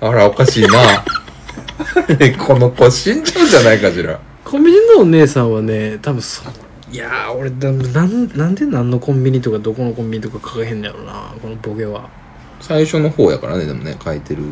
[0.01, 1.05] あらおかしいな。
[2.39, 4.21] この子死んじゃうんじゃないかしら。
[4.45, 6.53] コンビニのお姉さんはね多分そう
[6.91, 12.09] いやー俺だなんなんで何のコンビニとかどこのコンビニとか書けへんのやろなこのボケは。
[12.61, 14.43] 最初の方やからねでもね書いてる。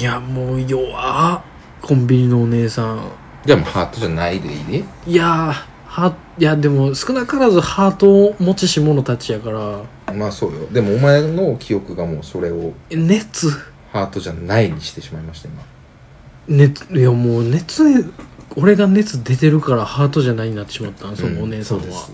[0.00, 1.42] いやもう弱っ。
[1.80, 3.10] コンビニのお姉さん
[3.48, 4.84] じゃあもうハートじゃないでいいね。
[5.06, 5.52] いやー
[5.86, 9.50] ハいやでも少なからずハートを持ちし者たちやか
[10.06, 10.12] ら。
[10.12, 10.66] まあそうよ。
[10.70, 13.48] でもお前の記憶がもうそれをえ熱。
[13.90, 15.62] ハートじゃないにしてしまいました今。
[16.66, 17.84] 熱いやもう熱
[18.54, 22.12] 俺が熱出てるからハートじゃないになってしまったんそのお姉さんは、うそうです。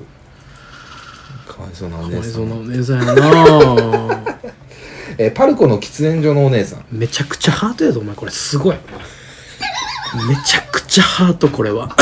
[1.53, 4.35] かわいそうなおかわい姉さそうんなお姉さんやな。
[5.19, 6.85] えーパルコの喫煙所のお姉さん。
[6.93, 8.15] めちゃくちゃハートやぞお前。
[8.15, 8.77] これすごい
[10.29, 11.95] めちゃくちゃハートこれは。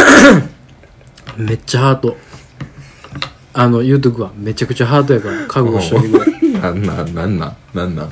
[1.37, 2.17] めっちゃハート。
[3.55, 8.11] あの言うとくわめちゃくちゃハートやから覚悟しといてくれなんなんなんなんなんなん？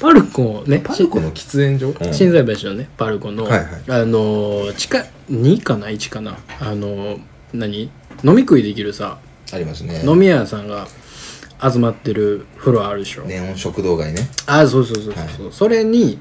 [0.00, 2.12] パルコねパルコの喫煙所、うん。
[2.12, 3.66] 心斎橋のねパルコの、はいはい。
[3.88, 6.36] あのー地下2かな1かな？
[6.60, 7.20] あのー
[7.52, 7.90] 何？
[8.24, 9.18] 飲み食いできるさ
[9.52, 10.02] ありますね。
[10.04, 10.88] 飲み屋さんが
[11.62, 14.28] 集まってるフロアあるでしょ、ネオン食堂街ね。
[14.46, 15.28] あそうそうそうそう、はい。
[15.52, 16.18] それに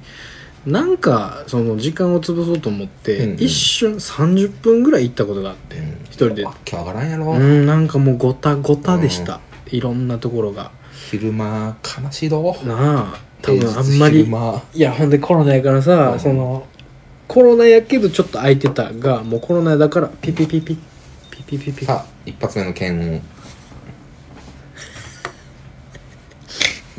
[0.66, 3.36] なんかその時間を潰そうと思って、うんうん。
[3.42, 5.98] 一瞬30分ぐらい行ったことがあって、うん。
[6.06, 6.46] 一人で。
[6.46, 10.72] わけわからんやろ、うんなんかもうごたごたでした、いろんなところが。
[11.10, 14.64] 昼間悲しいどなあ多分あん平日まり昼間。
[14.74, 16.20] いやほんでコロナやからさ、うん。
[16.20, 16.68] その
[17.28, 20.78] コロナやけどちょっと空いてたがもうコロナだからピピピピ。
[21.32, 21.86] ピピピピ。
[21.86, 23.22] さあ一発目の検温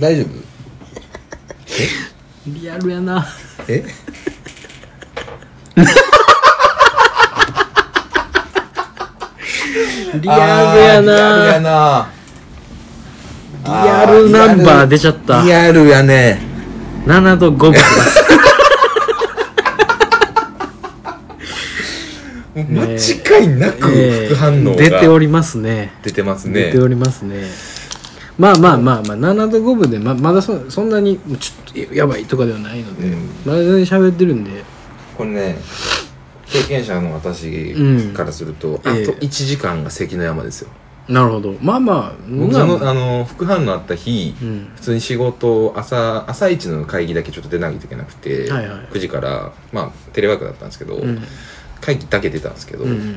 [0.01, 0.29] 大丈夫？
[2.45, 3.25] リアルやな。
[3.69, 3.85] え？
[10.21, 11.61] リアルやあーリアルやな。
[11.61, 12.11] な
[13.65, 15.43] リアルナンバー出ちゃった。
[15.43, 16.41] リアルやね。
[17.07, 17.75] 7と5分。
[22.55, 24.27] 間違いなくええ。
[24.29, 25.93] 副反応が出ておりますね。
[26.03, 26.65] 出てますね。
[26.65, 27.47] 出ておりますね
[28.39, 33.29] まあまあまあまあ7と5分でままだそそんなにちょっとやばいとかではないので、うん。
[33.45, 34.65] まだ全然喋ってるんで。
[35.17, 35.57] これね
[36.47, 37.75] 経験者の私
[38.13, 39.03] からすると、ええ。
[39.03, 40.71] あと1時間が関の山ですよ。
[41.09, 41.55] うなるほど。
[41.61, 44.73] まあまあ僕そのあの副反応あった日、うん。
[44.77, 48.79] 普通に仕事朝朝一の会議だけちょっと出ないといけなくて、はいはい。
[48.87, 51.23] 9時からまあテレワークだったんですけど、うん。
[51.83, 53.13] 会議だけ出たんですけど、うんうもんう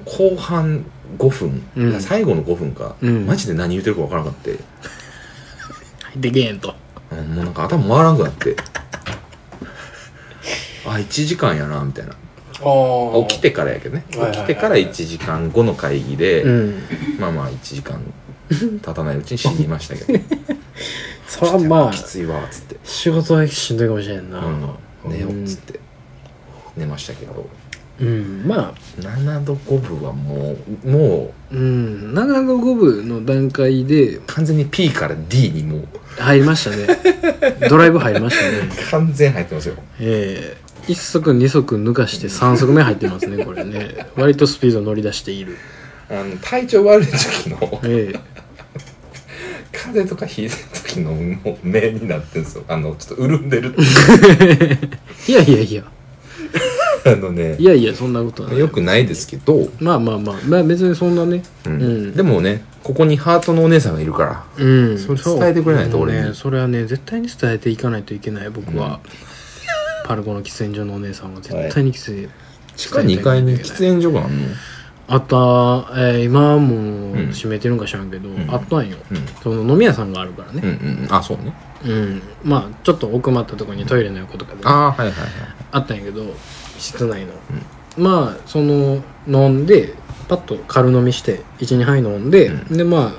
[0.00, 0.84] 後半
[1.18, 2.00] 5分、うん。
[2.00, 3.26] 最後の5分か、うん。
[3.26, 6.74] マジで何言ってるか分からなかった入ってけえんと。
[7.12, 8.56] うんもうなんか頭回らんくなって。
[10.86, 12.12] あ1時間やなみたいな。
[12.12, 14.04] あ起きてからやけどね。
[14.10, 16.82] 起きてから1時間後の会議で、うん。
[17.18, 18.00] まあまあ1時間
[18.48, 20.24] 経たないうちに死にましたけど。
[21.28, 24.38] それはまあきついわっつって、仕事はしんどいかもしれんな。
[24.38, 25.80] うん、寝ようっつって。
[26.76, 27.48] 寝ましたけど
[28.00, 36.86] うんまあ7度5分はもうもうん7度5分の段階でう完全に P から D にもう入りましたね。
[37.68, 38.68] ドライブ入りましたね。
[38.90, 39.74] 完全入ってますよ。
[40.00, 44.06] ええ一足二足抜かして三足目入ってますねこれね。
[44.16, 45.56] 割とスピード乗り出している。
[46.10, 48.20] あの体調悪い時のええ。
[49.72, 52.64] 風邪とかひいてる時のもう目になってるんですよ。
[52.68, 53.74] あのちょっと潤んでる
[55.28, 55.84] いやいやいや
[57.06, 58.58] あのねいやいやそんなことはない。
[58.58, 61.42] よくないですけど、まあまあまあまあ別にそんなね。
[61.66, 61.72] うん。
[61.72, 62.14] うん。
[62.14, 64.98] でもねここにハートのお姉さんがいるからうん。
[64.98, 69.00] それ伝えてくれないと俺ねそれはね絶対に伝えていかないといけない僕は、
[70.06, 72.30] パルコの喫煙所のお姉さんは絶対に喫煙、
[72.76, 74.48] 地下2階に喫煙所があんの？
[75.06, 75.36] あった、
[76.00, 78.50] えー今はもう閉めてるんか知らんけど、ん。
[78.50, 79.26] あったんよ、うん。
[79.42, 81.08] その飲み屋さんがあるからうんうねん。
[81.10, 81.52] あそうね。
[81.84, 85.28] うん、まあちょっと奥まったところにトイレの横とかでああはいはいはい。
[85.72, 86.34] あったんやけど
[86.78, 87.32] 室内の、
[87.96, 89.94] まあその飲んで
[90.28, 93.14] パッと軽飲みして12杯飲んで、うでま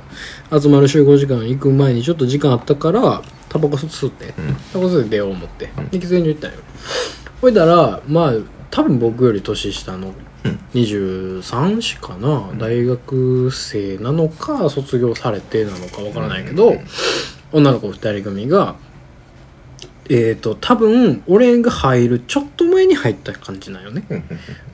[0.49, 4.55] あ集まる集合時間行く前にちょっと時間あったからタバコ吸って、うん。
[4.73, 5.89] タバコ吸って出よう思って、うん。
[5.89, 6.57] で喫煙所行ったんよ。
[7.41, 8.33] ほいだらまあ
[8.71, 10.13] 多分僕より年下の
[10.43, 10.59] うん。
[10.73, 16.85] 23歳かな、大学生なのか卒業されてなのかわからないけど、うん。
[17.51, 18.75] 女の子2人組が
[20.09, 24.05] えっ、と多分俺が入るちょっと前に入った感じなんよね。
[24.09, 24.25] うんうん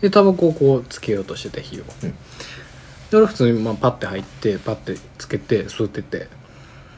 [0.02, 2.10] でタバコをこうつけようとしてて火を、うん。
[2.10, 2.16] で
[3.18, 6.28] 俺普通にまあパッて入ってパッてつけて吸ってて。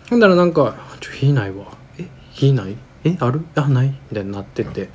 [0.10, 1.78] ほんだらなんか「ちょ火ないわ。
[1.98, 2.08] え？
[2.32, 2.76] 火ない？
[3.04, 3.18] え？
[3.20, 3.42] ある？
[3.56, 4.90] あない?」みたいになってて、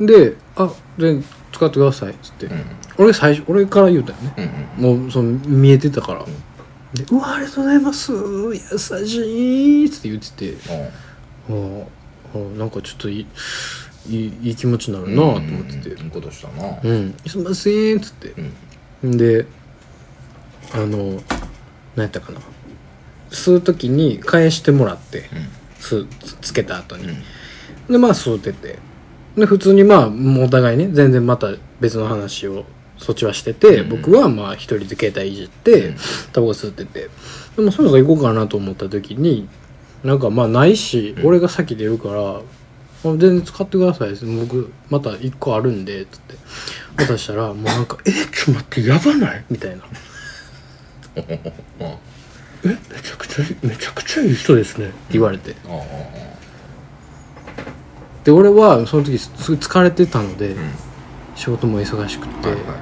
[0.00, 1.20] で「あで
[1.52, 2.62] 使ってください」っつって、うん。
[2.98, 4.68] 俺最初俺から言うたよね。
[4.78, 6.24] うんもうその見えてたから、
[6.94, 8.12] で「うわありがとうございます。
[8.12, 8.58] 優
[9.06, 10.56] しい」っつって言ってて。
[11.48, 11.82] うん。
[11.82, 11.84] あ
[12.34, 13.26] あなんかちょっとい
[14.08, 16.02] いいい気持ちになるなと思ってて。
[16.02, 18.34] いいことしたな「うん、すいません」っつって。
[19.04, 19.16] うん。
[19.16, 19.46] で
[20.72, 21.22] あの
[21.96, 22.40] 何やったかな。
[23.30, 25.24] 吸う時に返してもらって。
[25.80, 27.08] 吸つつけた後に、
[27.88, 28.78] でまあ吸うてて。
[29.36, 32.64] で普通にまあもうお互いね全然また別の話を
[32.98, 33.88] そっちはしてて、うん。
[33.88, 35.96] 僕はまあ一人で携帯いじって、うん。
[36.32, 37.08] タバコ吸ってて。
[37.56, 39.48] でもそろそろ行こうかなと思った時に
[40.04, 41.26] なんかまあないし、うん。
[41.26, 42.42] 俺が先出るからあ
[43.02, 46.34] 全然使ってください僕また一個あるんでつって。
[46.96, 49.76] 渡したらもうなんか「えちょっと待ってやばない?」みたいな
[51.16, 51.48] 「う んえ
[52.62, 55.54] めちゃくちゃめちゃくちゃいい人ですね」って言われて。
[55.66, 56.20] ああ。
[58.24, 60.70] で俺はその時すごい疲れてたので、うん。
[61.36, 62.76] 仕事も忙しくて、はいはいはい。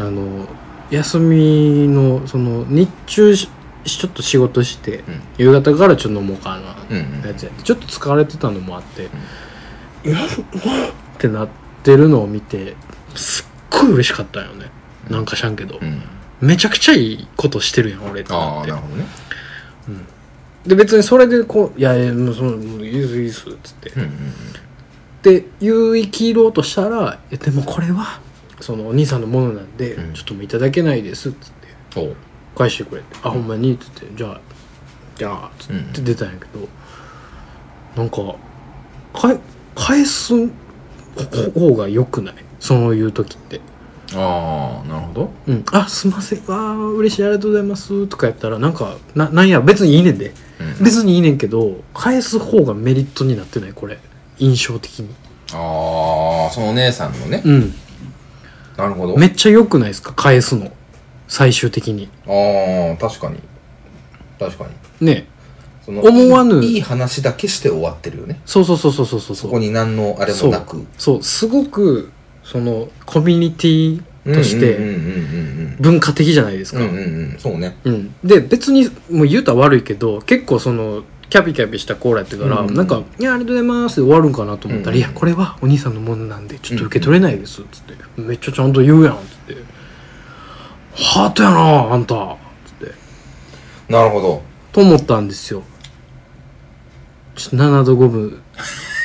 [0.00, 0.46] あの
[0.90, 3.48] 休みのその日中し
[3.84, 5.20] ちょっと仕事して、うん。
[5.38, 9.08] 夕方からちょっと飲もうかなうんうんやつやってちょっと疲れてたのもあって、
[10.04, 11.48] うわっってなっ
[11.82, 12.76] てるのを見て
[13.14, 14.70] すっごい嬉しかったよね。
[15.08, 16.02] なんかしゃんけど、うん。
[16.40, 18.32] めちゃくちゃいいことしてるやん俺って。
[18.32, 19.06] あなるほどね。
[20.66, 24.10] で別にそれでこう「いやいやもうそのいいですいいです」っつって、うんうん
[25.22, 28.20] で言い切ろうとしたら「いやでもこれは
[28.58, 30.14] そのお兄さんのものなんで、うん。
[30.14, 32.14] ちょっともういただけないです」っつって
[32.56, 34.40] 返してくれて「あほんまに」っつって「じゃあ
[35.16, 36.68] じゃあ」つって出たんやけど、
[37.96, 38.16] なんか
[39.12, 39.38] かえ
[39.74, 40.34] 返す
[41.54, 42.34] 方が良くない？
[42.58, 43.60] そういう時って。
[44.12, 46.44] ああなるほど「うん、あすいません。
[46.46, 50.34] わあ嬉しいありがとうございます」とかやったらなんかななんや別にいいねんで。
[50.58, 50.84] うん。
[50.84, 53.72] 別にいいねんけど返す方がメリットになってない？
[53.72, 53.98] これ。
[54.38, 55.08] 印象的に。
[55.52, 57.42] ああそのお姉さんのね。
[57.44, 57.74] うん。
[58.76, 59.16] なるほど。
[59.16, 60.12] めっちゃ良くないですか？
[60.12, 60.72] 返すの
[61.30, 62.10] 最終的に。
[62.26, 63.38] ああ確かに。
[64.38, 64.66] 確か
[65.00, 65.06] に。
[65.06, 65.26] ね。
[65.86, 66.62] その思わぬ。
[66.62, 68.40] いい話だけして終わってるよね。
[68.44, 69.36] そうそうそうそうそうそう。
[69.36, 70.84] そこに何のあれもなく。
[70.98, 71.22] そう。
[71.22, 72.10] すごく
[72.42, 74.76] そのコミュニティとして
[75.78, 77.02] 文化的じゃないですか、うんうんうん。
[77.02, 77.76] うんそうね。
[77.84, 78.14] うん。
[78.24, 89.62] で別にもう言うたら悪いけど結構そのキャピキャピしたコーラやってから、うんなんか「いやありがとうございます」で終わるんかなと思ったら「うんいやこれはお兄さんのものなんでちょっと受け取れないです」っつって、めっちゃちゃんと言うやん」っつって
[90.94, 92.36] 「ハートやなあんた」
[93.90, 94.42] なるほど。
[94.70, 95.64] と思ったんですよ。
[97.34, 98.42] ちょっと7度5分。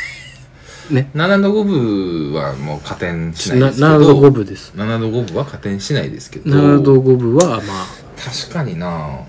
[0.91, 1.09] ね。
[1.15, 3.87] 7度5分はもう加点しないなですけど。
[3.87, 4.73] 7度5分です。
[4.75, 6.51] 7度5分は加点しないですけど。
[6.51, 7.87] 7度5分はまあ。
[8.15, 9.21] 確かにな。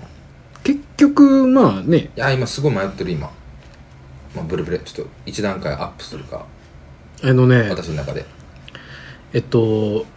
[0.63, 1.97] 結局まあね。
[1.97, 3.31] いや今すごい迷ってる今、
[4.35, 6.45] まあ、ブルブレちょっと一段階アップするか。
[7.23, 7.67] あのね。
[7.69, 8.27] 私の中で。
[9.33, 10.16] えっと化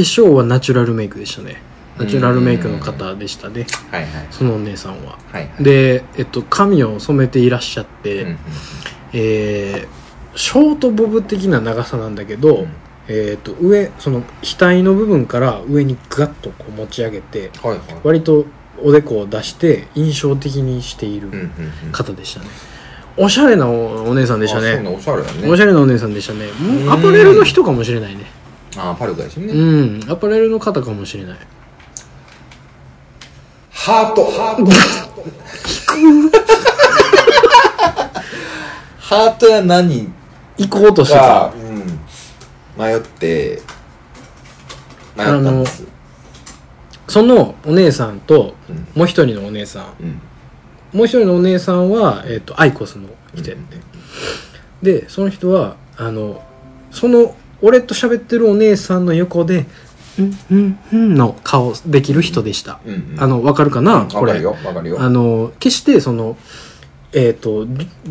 [0.00, 1.60] 粧はナチュラルメイクでしたね。
[1.98, 3.66] ナチュラルメイクの方でしたね。
[3.90, 4.26] はいはい。
[4.30, 5.18] そのお姉さんは。
[5.30, 5.62] はいはい。
[5.62, 8.38] で、えっと、髪を染めていらっしゃって、うんうん
[9.12, 10.02] えー
[10.34, 12.68] ショートボブ的な長さなんだけど、うん。
[13.08, 17.80] えっと上その額の部分から上にガッとこう持ち上げてはいはい。
[18.02, 18.46] 割と
[18.82, 21.52] おでこを出して印象的にしているうんうん
[21.86, 21.92] うん。
[21.92, 22.46] 方でしたね、
[23.18, 24.80] おしゃれなおお姉さんでしたね。
[24.80, 24.88] ね。
[24.88, 26.46] おしゃれなお姉さんでしたね。
[26.88, 28.24] アパレルの人かもしれないね
[28.76, 30.10] ああパルコやしね、うん。
[30.10, 31.38] アパレルの方かもしれない。
[33.70, 34.24] ハート。
[34.30, 34.70] ハート
[38.98, 40.10] ハートや何？
[40.56, 42.00] 行こうとしてが、たうん、
[42.76, 43.60] 迷って
[45.16, 45.86] 迷ったんです。
[47.08, 48.88] そのお姉さんとうん。
[48.94, 49.94] もう一人のお姉さん。
[50.00, 50.20] うん。
[50.92, 53.76] もう一人のお姉さんは、えっとアイコスの人やって、
[54.82, 56.42] でその人はあの
[56.90, 59.66] その俺と喋ってるお姉さんの横で
[60.18, 63.16] 「うんうんうん」の顔できる人でした、うんうん。
[63.18, 65.00] あのわかるかな、こかるよわかるよ。
[65.00, 66.36] あの決してその
[67.14, 67.66] えっ、と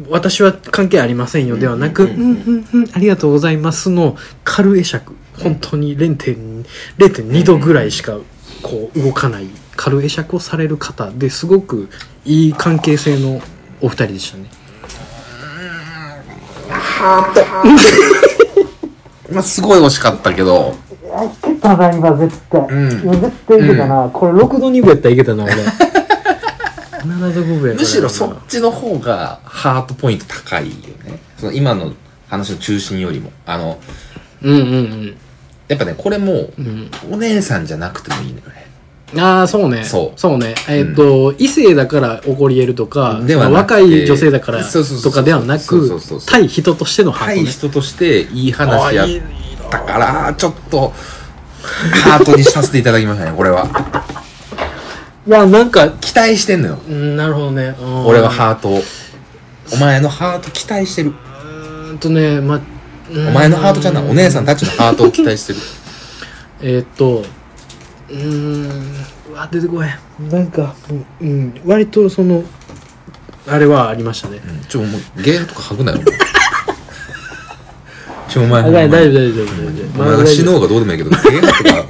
[0.09, 5.13] 私は関係ありませんよではなく「うんんううんうんうんありがとうございます」の軽会釈。
[5.41, 6.65] 本当に0.2
[6.97, 8.17] 0.2度ぐらいしか
[8.61, 11.89] こう動かない軽会釈をされる方ですごく
[12.25, 13.41] いい関係性の
[13.81, 14.45] お二人でしたね。
[17.01, 17.33] ま
[19.39, 20.75] あすごい惜しかったけど。
[21.01, 22.89] いけたな今絶対、うん。
[22.89, 25.53] 絶対いけたな、これ6度2分やったらいけたな俺。
[25.53, 31.19] 7度5分やむしろそっちの方がハートポイント高いよね。
[31.37, 31.93] その今の
[32.29, 33.31] 話の中心よりも。
[33.45, 33.79] あの
[34.43, 35.17] うんうん
[35.67, 36.91] やっぱねこれもうん。
[37.11, 38.53] お姉さんじゃなくてもいいのよね。
[38.55, 38.60] うん
[39.17, 39.83] ああそうね。
[39.83, 40.19] そう。
[40.19, 40.55] そうね。
[40.69, 46.29] えっ、と、異性だから起こり得るとかではなく若てい女性だからそうそうそうとかではなそうくそうそうそう。
[46.29, 49.07] 対人としてのハート、ね、対人としていい話やっ
[49.69, 50.93] たからちょっと
[52.03, 53.67] ハートにさせていただきましたねこれは。
[55.27, 56.79] いやなんか期待してんのよ。
[56.87, 57.75] うんなるほどね。
[57.79, 58.05] うん。
[58.05, 58.81] 俺はハートを。
[59.73, 61.09] お前のハート期待してる。
[61.09, 62.61] うーんとねま
[63.11, 64.09] うんお前のハートじゃない。
[64.09, 65.59] お姉さんたちのハートを期待してる。
[66.63, 67.23] えーっと
[68.11, 69.31] うーん。
[69.31, 70.29] うわ出てこへん。
[70.29, 70.75] なんか
[71.21, 72.43] うん、うん、割とその
[73.47, 74.37] あれはありましたね。
[74.37, 74.61] うん。
[74.65, 75.99] ちょもうゲーとか吐くなよ。
[78.29, 80.01] ちょお前あ大丈夫大丈夫大丈夫大丈夫。
[80.01, 81.85] お前が死のうがどうでもいいけどゲーとか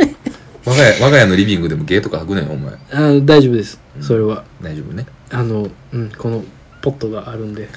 [0.66, 2.74] 我が家 我が家のリビングでもゲーとか吐くなよお前。
[2.94, 3.80] あ大丈夫です。
[4.00, 4.44] それは。
[4.62, 5.06] 大丈夫ね。
[5.32, 6.44] あのうんこの
[6.82, 7.70] ポットがあるんで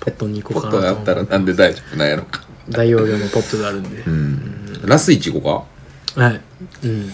[0.00, 0.78] ポットに行ポこうかなと。
[0.78, 2.42] ットがあったらなんで大丈夫なんやろか。
[2.68, 4.02] 大容量のポットがあるんで。
[4.06, 4.82] うん。
[4.84, 5.66] ラスイチ行こ
[6.14, 6.22] うか。
[6.22, 6.40] はい。
[6.84, 7.12] うん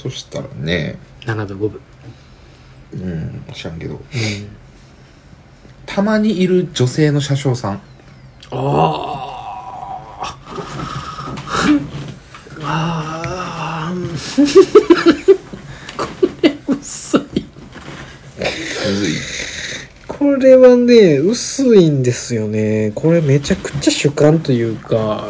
[0.00, 0.98] そしたらね。
[1.26, 1.80] 7度5分。
[2.92, 3.94] うん知らんけど。
[3.94, 4.00] うん。
[5.86, 7.74] たまにいる女性の車掌さん。
[7.74, 7.80] あ
[12.62, 15.36] ああ ー。
[15.96, 16.06] こ
[16.42, 17.20] れ薄い。
[18.38, 19.14] むずい。
[20.08, 22.92] これはね薄いんですよね。
[22.94, 25.24] これめちゃくちゃ主観というか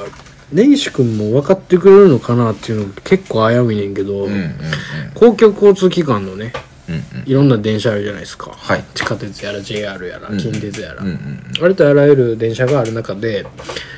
[0.52, 4.54] 根岸君も分かってくれるのかなっていうの結構危ういねんけど、うんうんうん。
[5.14, 6.52] 公共交通機関のね
[6.88, 7.02] うんうん。
[7.26, 13.46] いろんな電車あるじゃないですか、はい地下鉄やら JR やらうん近鉄やら、うんうんありとあらゆる電車がある中で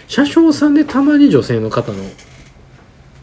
[0.09, 1.99] 車掌さんでたまに女性の方の、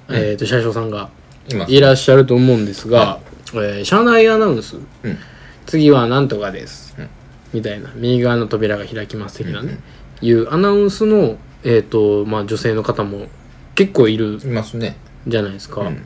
[0.10, 1.10] えー、と車掌さんが
[1.50, 3.20] 今いらっしゃると思うんですが、
[3.54, 5.18] えー車内アナウンス、うん。
[5.66, 7.10] 次はなんとかです、うん。
[7.54, 7.92] みたいな。
[7.96, 9.80] 右側の扉が開きます的なね、
[10.22, 13.28] いうアナウンスの、えーとまあ、女性の方も
[13.76, 14.98] 結構いるいますね。
[15.28, 16.06] じゃないですか、うん。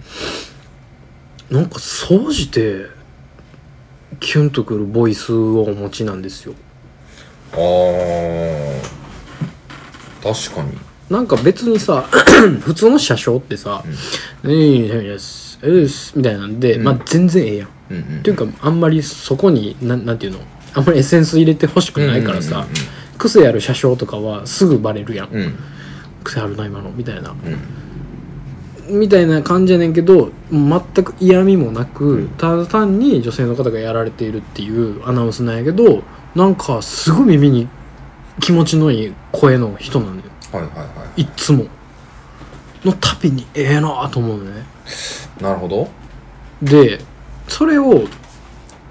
[1.49, 2.87] なんか総じて
[4.19, 6.53] キュンとくるボイスをお持ちなんですよ。
[7.53, 8.81] あー。
[10.23, 10.77] 確かに。
[11.09, 12.03] なんか別にさ
[12.61, 13.83] 普通の車掌ってさ
[14.45, 16.83] 「えいですえいです」みたいなんで、うん。
[16.83, 17.67] まあ全然ええやん。
[17.91, 20.39] うんうんっていうかあんまりそこになんなんていうの
[20.73, 22.65] あんまりエッセンス入れてほしくないからさ、
[23.17, 25.41] 癖ある車掌とかはすぐバレるやん、うん。
[25.41, 25.55] うん
[26.23, 27.31] 癖あるな今のみたいな。
[27.31, 28.99] うん。
[28.99, 36.03] みたいな感じやねんけど全く嫌味もなくただ単に女性の方がやられているっていうアナウンスなんやけど
[36.35, 37.69] なんかすごい耳に
[38.41, 40.31] 気持ちのいい声の人なんだよ。
[40.51, 40.85] はいはいは
[41.15, 41.21] い。
[41.21, 41.65] っつも。
[42.83, 44.63] のたびにええなと思うのね。
[45.39, 45.89] いなるほど。
[46.61, 46.99] で
[47.47, 48.03] それを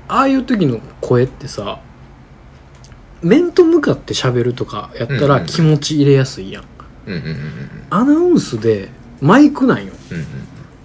[0.08, 1.80] ああいう時の声ってさ
[3.22, 6.64] 面と向かって喋るとかやったうんうんら気持ち入れやすいやん、
[7.06, 7.38] うんうんうんうん
[7.90, 8.88] アナウンスで
[9.20, 9.92] マイクなんよ。
[10.10, 10.26] うんうん。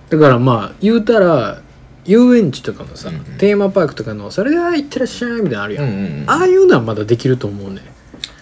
[0.10, 1.62] だからまあ言うたら
[2.06, 3.24] 遊園地とかのさ、うんうん。
[3.38, 6.24] テーマパークとかの「それでは行ってらっしゃい」みたいなのあるやん、うんうんうん。
[6.28, 7.82] ああいうのはまだできると思うね。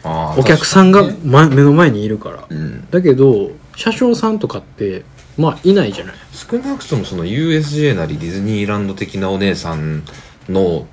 [0.04, 2.46] あーお客さんが、確かにねま、目の前にいるから。
[2.50, 2.88] うん。
[2.89, 5.04] だけど車掌さんとかって
[5.38, 6.16] まあいないじゃない。
[6.34, 10.04] 少なくともその USJ なりディズニーランド的なお姉さん
[10.50, 10.88] の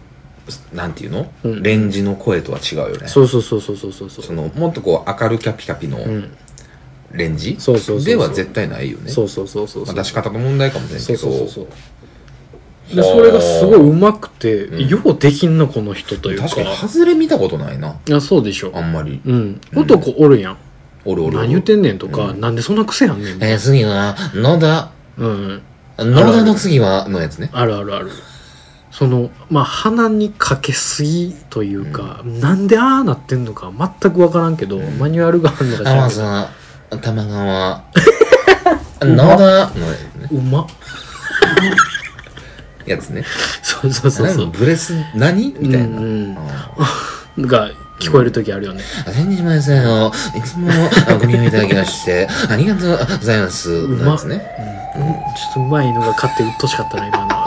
[0.73, 1.63] なんていうの、うん。
[1.63, 3.09] レンジの声とは違うよね。
[3.09, 4.25] そうそうそうそうそうそうそう。
[4.25, 6.37] そのもっとこう明るキャピキャピのうん。
[7.13, 8.07] レンジ、そうそうそうそう。
[8.07, 9.11] では絶対ないよね。
[9.11, 11.67] そうそうそうそうまあ、出し方の問題かもしれないそうけどそうそうそう。
[12.97, 14.89] でそれがすごいうまくて、うん。
[14.89, 16.49] ようできんなこの人というか。
[16.49, 17.99] 確かに外れ見たことないな。
[18.13, 18.73] あそうでしょ。
[18.75, 19.21] あんまり。
[19.25, 19.61] うん。
[19.75, 20.59] 男おるやん、
[21.05, 22.41] おるおる何言ってんねんとか、うん。
[22.41, 24.91] なんでそんな癖あんねんえー、次は野田。
[25.19, 25.63] うん。
[25.99, 27.51] 野田の次はのやつね。
[27.53, 28.11] あるあるある
[28.93, 34.99] そのまあ鼻にかけすぎというか、なんでああなってんのか全く分からんけど、うん。
[34.99, 36.21] マニュアルがあるのか知らんけど。
[36.21, 36.49] さ
[37.01, 37.85] 玉川
[39.01, 39.87] 野田の
[40.31, 40.67] うまっ。
[42.85, 43.25] やつね。
[43.63, 44.37] そうそうそうそう。
[44.37, 45.55] 何ブレス何？
[45.59, 46.37] みたいな、うんうん。
[46.39, 46.49] あ
[47.39, 50.69] が聞こえる時あるよね、ー先日前さんをいつも
[51.21, 53.87] ご利用いただきまして ありがとうございます。
[53.87, 54.45] のやつね
[54.97, 55.13] うんうん。
[55.13, 55.21] ちょ
[55.51, 57.42] っとうまいのが勝ってうっとしかったな今のは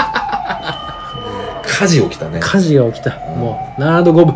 [1.77, 2.39] 火事起きたね。
[2.41, 3.11] 火事が起きた。
[3.35, 4.35] もう7度5分。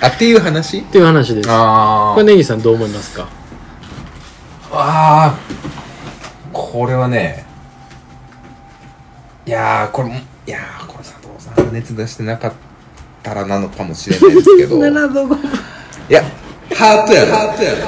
[0.00, 0.78] あっていう話？
[0.78, 1.48] っていう話です。
[1.50, 3.28] あこれネギさんどう思いますか？
[4.72, 5.48] あー。
[6.52, 7.44] これはね
[9.46, 12.52] いやーこれもいやーこれ佐藤さんが熱出してなかっ
[13.22, 14.76] たらなのかもしれないですけど。
[14.78, 15.38] い7度5分。
[16.08, 16.22] や
[16.74, 17.78] ハートやろハートやろ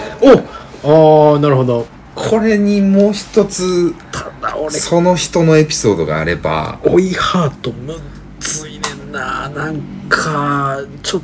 [0.83, 8.01] おああなるほどこれにもう一つただ俺その人のエピソードがあれば追いハートむっ
[8.41, 11.23] ついねんななんかちょっ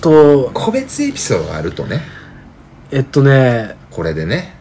[0.00, 0.50] と。
[0.54, 2.00] 個別エピソードがあるとね。
[2.90, 3.76] えっとね。
[3.90, 4.54] これでね。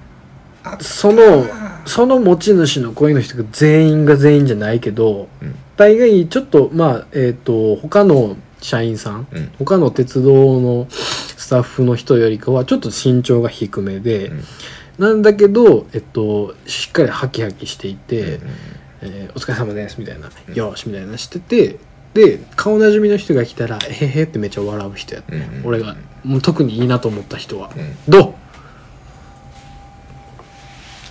[0.63, 1.47] あその
[1.85, 5.55] その持ち主の声の人が全員が全員じゃないけど、うん。
[5.77, 9.51] 大概ちょっとまあえっ、と他の社員さんうん。
[9.57, 14.43] 他の鉄道のスタッフの人よりかはちょっと身長が低めで、うん
[15.01, 18.49] なんだけど、えっと、しっかりハキハキしていて、うん
[19.01, 20.53] えーお疲れ様ですみたいな、うん。
[20.53, 21.79] よーしみたいなしてて
[22.13, 27.95] で顔なじみの人が来たらえへへってめっちゃ笑う人やって、うんうん俺がもう特にいいなと思った人は、うん。
[28.07, 28.33] どう？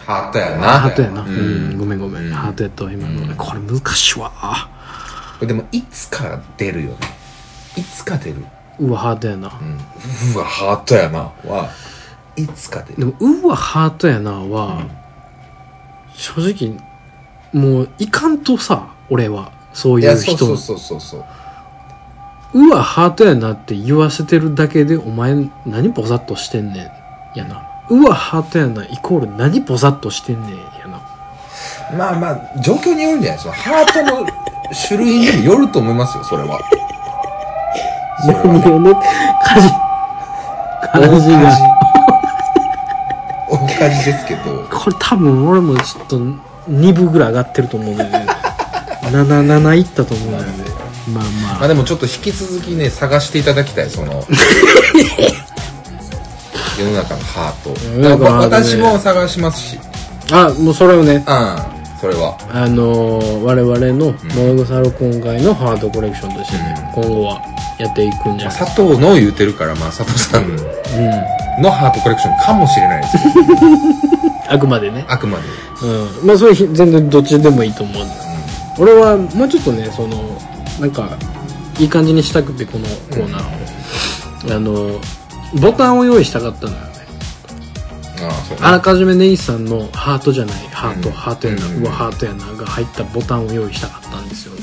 [0.07, 0.69] ハートやな。
[0.69, 1.71] ハートやな、ううん。
[1.75, 2.33] ん、ごめんごめん、うん。
[2.33, 3.35] ハートやったわ今の、うん。
[3.35, 4.31] これ難しいわ。
[5.41, 6.97] でもいつか出るよね。
[7.77, 8.37] いつか出る。
[8.79, 9.79] うわハートやな、うん。
[10.35, 11.19] うわハートやな。
[11.19, 11.71] は
[12.45, 14.83] いつか出るでもうわハートやなは、
[16.15, 16.77] 正直
[17.53, 19.53] もういかんとさ俺は。
[19.73, 20.33] そういいう人。
[20.33, 21.27] やそうそうそうそうそ
[22.55, 22.67] う。
[22.67, 26.93] うわハートやなって言わせてるだけでお前何ボサッとしてんね
[27.35, 27.39] ん。
[27.39, 27.63] やな。
[27.89, 31.01] うわハートやなイコール何ボサッとしてんねんやな。
[31.97, 33.53] まあまあ状況によるんじゃないですか。
[33.53, 34.27] ハートの
[34.89, 36.59] 種類にもよると思いますよそれは。
[38.23, 38.61] それはね。
[38.65, 38.95] 何をね
[39.45, 39.69] 家事。
[40.93, 41.80] 家事が
[43.81, 44.69] 大火事ですけど。
[44.71, 46.19] これ多分俺もちょっと
[46.71, 48.27] 2部ぐらい上がってると思うんだよね
[49.11, 50.65] 77いったと思うんだよね。
[51.13, 51.59] まあまあ。
[51.61, 54.25] まあでもちょっと引き続きね探していただきたいその。
[56.79, 57.75] 世の中のハート。
[58.41, 59.79] 私も探しますし。
[60.31, 61.25] あもうそれをね。
[61.27, 61.57] うん
[62.01, 62.37] それは。
[62.51, 64.15] あのー我々の
[64.57, 67.43] 「モ草録音会」のハートコレクションとしてね、今後は
[67.79, 70.45] やっていくんじゃない佐藤の言うてるからまあ佐藤さん。
[70.45, 73.19] うんのハートコレクションかもしれないです。
[74.49, 75.05] あくまでね。
[75.09, 75.45] あくまで。
[75.83, 76.27] うん。
[76.27, 78.15] まあそれひ全然どっちでもいいと思うんだ。
[78.15, 78.21] よ
[78.79, 80.41] 俺はもうちょっとねその
[80.81, 81.11] なんか
[81.79, 85.01] いい感じにしたくてこのコーナーを、あの
[85.61, 86.87] ボタンを用意したかったのよね。
[88.23, 88.67] ああそうね。
[88.67, 91.15] あらかじめネギさんのハートじゃないハート、うん。
[91.15, 94.61] ハートやな、ううんわハートやなが入ったボタンを用意したかったんですよね。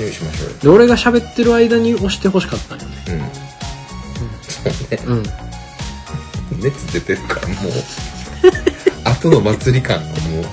[0.00, 0.48] 用意しましょう。
[0.50, 2.94] よで俺が喋ってる間に押してほしかったんよね。
[3.08, 3.20] うん。
[4.48, 5.02] そうね。
[5.06, 5.49] うん
[6.62, 7.72] 熱出てるからもう。
[9.04, 10.44] 後の祭り感がもう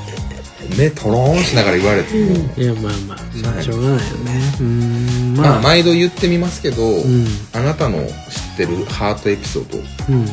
[0.77, 3.17] 目トローンしながら言われても、いやまあまあ
[3.53, 4.53] まあしょうがないよね。
[4.59, 7.27] うーんまあ、まあ毎度言ってみますけど、うん。
[7.53, 8.11] あなたの知っ
[8.57, 10.23] てるハートエピソードうん。
[10.23, 10.27] あの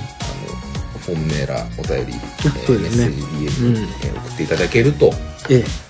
[1.01, 2.15] フォームメーラーお便り、
[2.67, 3.09] そうですね。
[3.09, 5.15] メッセージ DM、えー送っていただけると。
[5.51, 5.84] ええ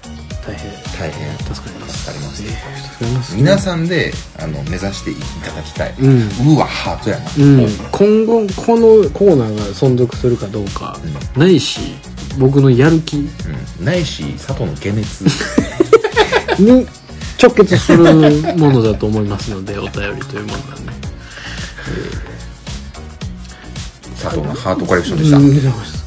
[0.46, 0.72] 大変。
[0.98, 1.94] 大変助かります。
[2.04, 10.98] 助かります、皆さんであの目指していただきたい、うん、うわハートやな、うん、今後このコーナーが存続するかどうか、
[11.34, 11.80] うん、ないし
[12.38, 15.24] 僕のやる気、うん、ないし佐藤の解熱。
[16.60, 16.86] に
[17.42, 18.04] 直結する
[18.56, 20.92] ものだと思いますのでお便りというものがね、
[21.88, 26.03] えー、佐藤のハートコレクションでした、